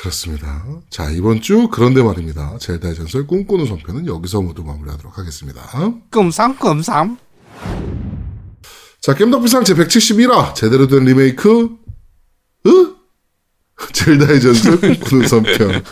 그렇습니다. 0.00 0.64
자, 0.90 1.10
이번 1.10 1.40
주 1.40 1.68
그런데 1.72 2.02
말입니다. 2.02 2.56
젤다의 2.60 2.94
전설 2.94 3.26
꿈꾸는 3.26 3.66
성편은 3.66 4.06
여기서 4.06 4.40
모두 4.42 4.62
마무리하도록 4.62 5.18
하겠습니다. 5.18 5.60
끔삼. 6.58 7.18
자, 9.00 9.14
겜덕비상 9.14 9.64
제 9.64 9.74
171화 9.74 10.54
제대로 10.54 10.86
된 10.86 11.04
리메이크 11.04 11.68
으? 12.66 12.70
젤다의 13.92 14.40
전설 14.40 14.80
꿈꾸는 14.80 15.26
성편은 15.28 15.82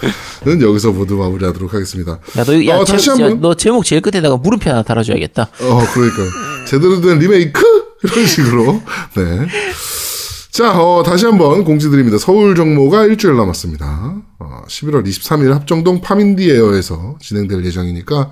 여기서 0.62 0.92
모두 0.92 1.16
마무리하도록 1.16 1.72
하겠습니다. 1.74 2.18
야 2.36 2.44
너 2.44 2.66
야, 2.66 2.76
어, 2.78 2.84
제, 2.84 2.92
다시 2.92 3.10
야, 3.10 3.14
한번. 3.14 3.40
너 3.40 3.54
제목 3.54 3.84
제일 3.84 4.02
끝에다가 4.02 4.36
물음표 4.36 4.70
하나 4.70 4.82
달아줘야겠다. 4.82 5.42
어, 5.42 5.86
그러니까 5.92 6.64
제대로 6.68 7.00
된 7.00 7.18
리메이크 7.18 7.60
이런 8.04 8.26
식으로. 8.26 8.82
네. 9.16 9.46
자, 10.56 10.72
어, 10.80 11.02
다시 11.02 11.26
한번 11.26 11.64
공지드립니다. 11.64 12.16
서울 12.16 12.54
정모가 12.54 13.04
일주일 13.04 13.36
남았습니다. 13.36 14.22
어, 14.38 14.62
11월 14.66 15.06
23일 15.06 15.52
합정동 15.52 16.00
파민디 16.00 16.50
에어에서 16.50 17.18
진행될 17.20 17.62
예정이니까 17.66 18.30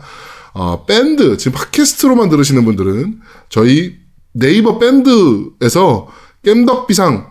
어, 0.55 0.87
밴드 0.87 1.37
지금 1.37 1.53
팟캐스트로만 1.59 2.31
들으시는 2.31 2.65
분들은 2.65 3.21
저희 3.51 3.97
네이버 4.33 4.79
밴드에서 4.79 6.09
겜덕비상이라고 6.47 7.27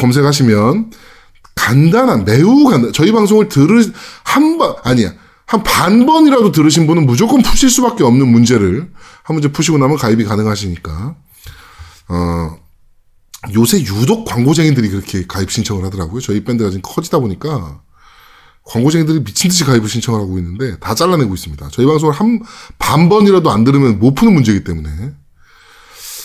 검색하시면 0.00 0.90
간단한 1.54 2.24
매우 2.24 2.64
간단. 2.64 2.90
저희 2.94 3.12
방송을 3.12 3.50
들으 3.50 3.84
한번 4.24 4.76
아니야 4.82 5.12
한 5.44 5.62
반 5.62 6.06
번이라도 6.06 6.52
들으신 6.52 6.86
분은 6.86 7.04
무조건 7.04 7.42
푸실 7.42 7.68
수밖에 7.68 8.02
없는 8.02 8.28
문제를 8.28 8.90
한 9.24 9.34
문제 9.34 9.52
푸시고 9.52 9.76
나면 9.76 9.98
가입이 9.98 10.24
가능하시니까 10.24 11.16
어 12.08 12.63
요새 13.52 13.80
유독 13.80 14.24
광고쟁이들이 14.24 14.88
그렇게 14.88 15.26
가입 15.26 15.50
신청을 15.50 15.84
하더라고요. 15.84 16.20
저희 16.20 16.42
밴드가 16.44 16.70
지금 16.70 16.82
커지다 16.82 17.18
보니까 17.18 17.80
광고쟁이들이 18.64 19.24
미친 19.24 19.50
듯이 19.50 19.64
가입을 19.64 19.88
신청을 19.88 20.20
하고 20.20 20.38
있는데 20.38 20.78
다 20.78 20.94
잘라내고 20.94 21.34
있습니다. 21.34 21.68
저희 21.70 21.86
방송을 21.86 22.14
한 22.14 22.40
반 22.78 23.08
번이라도 23.08 23.50
안 23.50 23.64
들으면 23.64 23.98
못 23.98 24.14
푸는 24.14 24.32
문제이기 24.32 24.64
때문에 24.64 24.88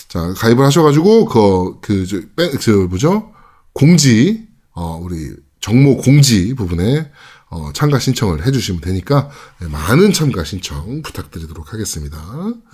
자 0.07 0.33
가입을 0.37 0.65
하셔가지고 0.65 1.25
그그저 1.25 2.21
저 2.61 2.71
뭐죠 2.87 3.31
공지 3.73 4.47
어 4.71 4.99
우리 5.01 5.33
정모 5.61 5.97
공지 5.97 6.53
부분에 6.53 7.11
어 7.49 7.71
참가 7.73 7.97
신청을 7.99 8.45
해주시면 8.45 8.81
되니까 8.81 9.29
네, 9.59 9.67
많은 9.67 10.13
참가 10.13 10.43
신청 10.43 11.01
부탁드리도록 11.01 11.73
하겠습니다. 11.73 12.17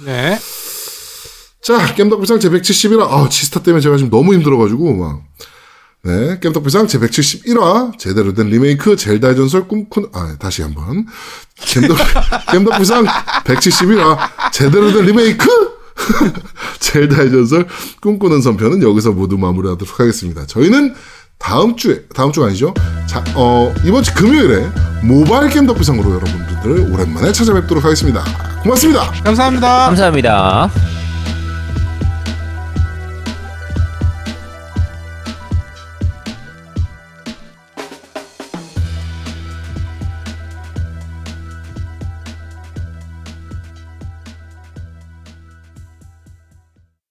네. 0.03 0.37
자, 1.65 1.95
겜덕비상 1.95 2.37
제171화. 2.37 3.09
아, 3.09 3.27
치스타 3.27 3.63
때문에 3.63 3.81
제가 3.81 3.97
지금 3.97 4.11
너무 4.11 4.35
힘들어가지고, 4.35 4.93
막. 4.97 5.23
네, 6.03 6.39
겜덕비상 6.39 6.85
제171화. 6.85 7.97
제대로 7.97 8.35
된 8.35 8.49
리메이크, 8.49 8.95
젤다의 8.95 9.35
전설 9.35 9.67
꿈꾸는, 9.67 10.09
아, 10.13 10.35
다시 10.37 10.61
한 10.61 10.75
번. 10.75 11.07
겜덕, 11.55 11.97
겜덕비상 12.53 13.05
171화. 13.45 14.15
제대로 14.53 14.93
된 14.93 15.05
리메이크? 15.05 15.47
젤다의 16.81 17.31
전설 17.31 17.67
꿈꾸는 17.99 18.43
선편은 18.43 18.83
여기서 18.83 19.13
모두 19.13 19.35
마무리하도록 19.39 19.99
하겠습니다. 19.99 20.45
저희는 20.45 20.93
다음 21.39 21.75
주에, 21.75 22.03
다음 22.13 22.31
주가 22.31 22.45
아니죠? 22.45 22.75
자, 23.07 23.23
어, 23.33 23.73
이번 23.83 24.03
주 24.03 24.13
금요일에 24.13 24.69
모바일 25.01 25.49
겜덕비상으로 25.49 26.11
여러분들 26.13 26.93
오랜만에 26.93 27.31
찾아뵙도록 27.31 27.83
하겠습니다. 27.83 28.23
고맙습니다. 28.61 29.11
감사합니다. 29.23 29.85
감사합니다. 29.87 31.04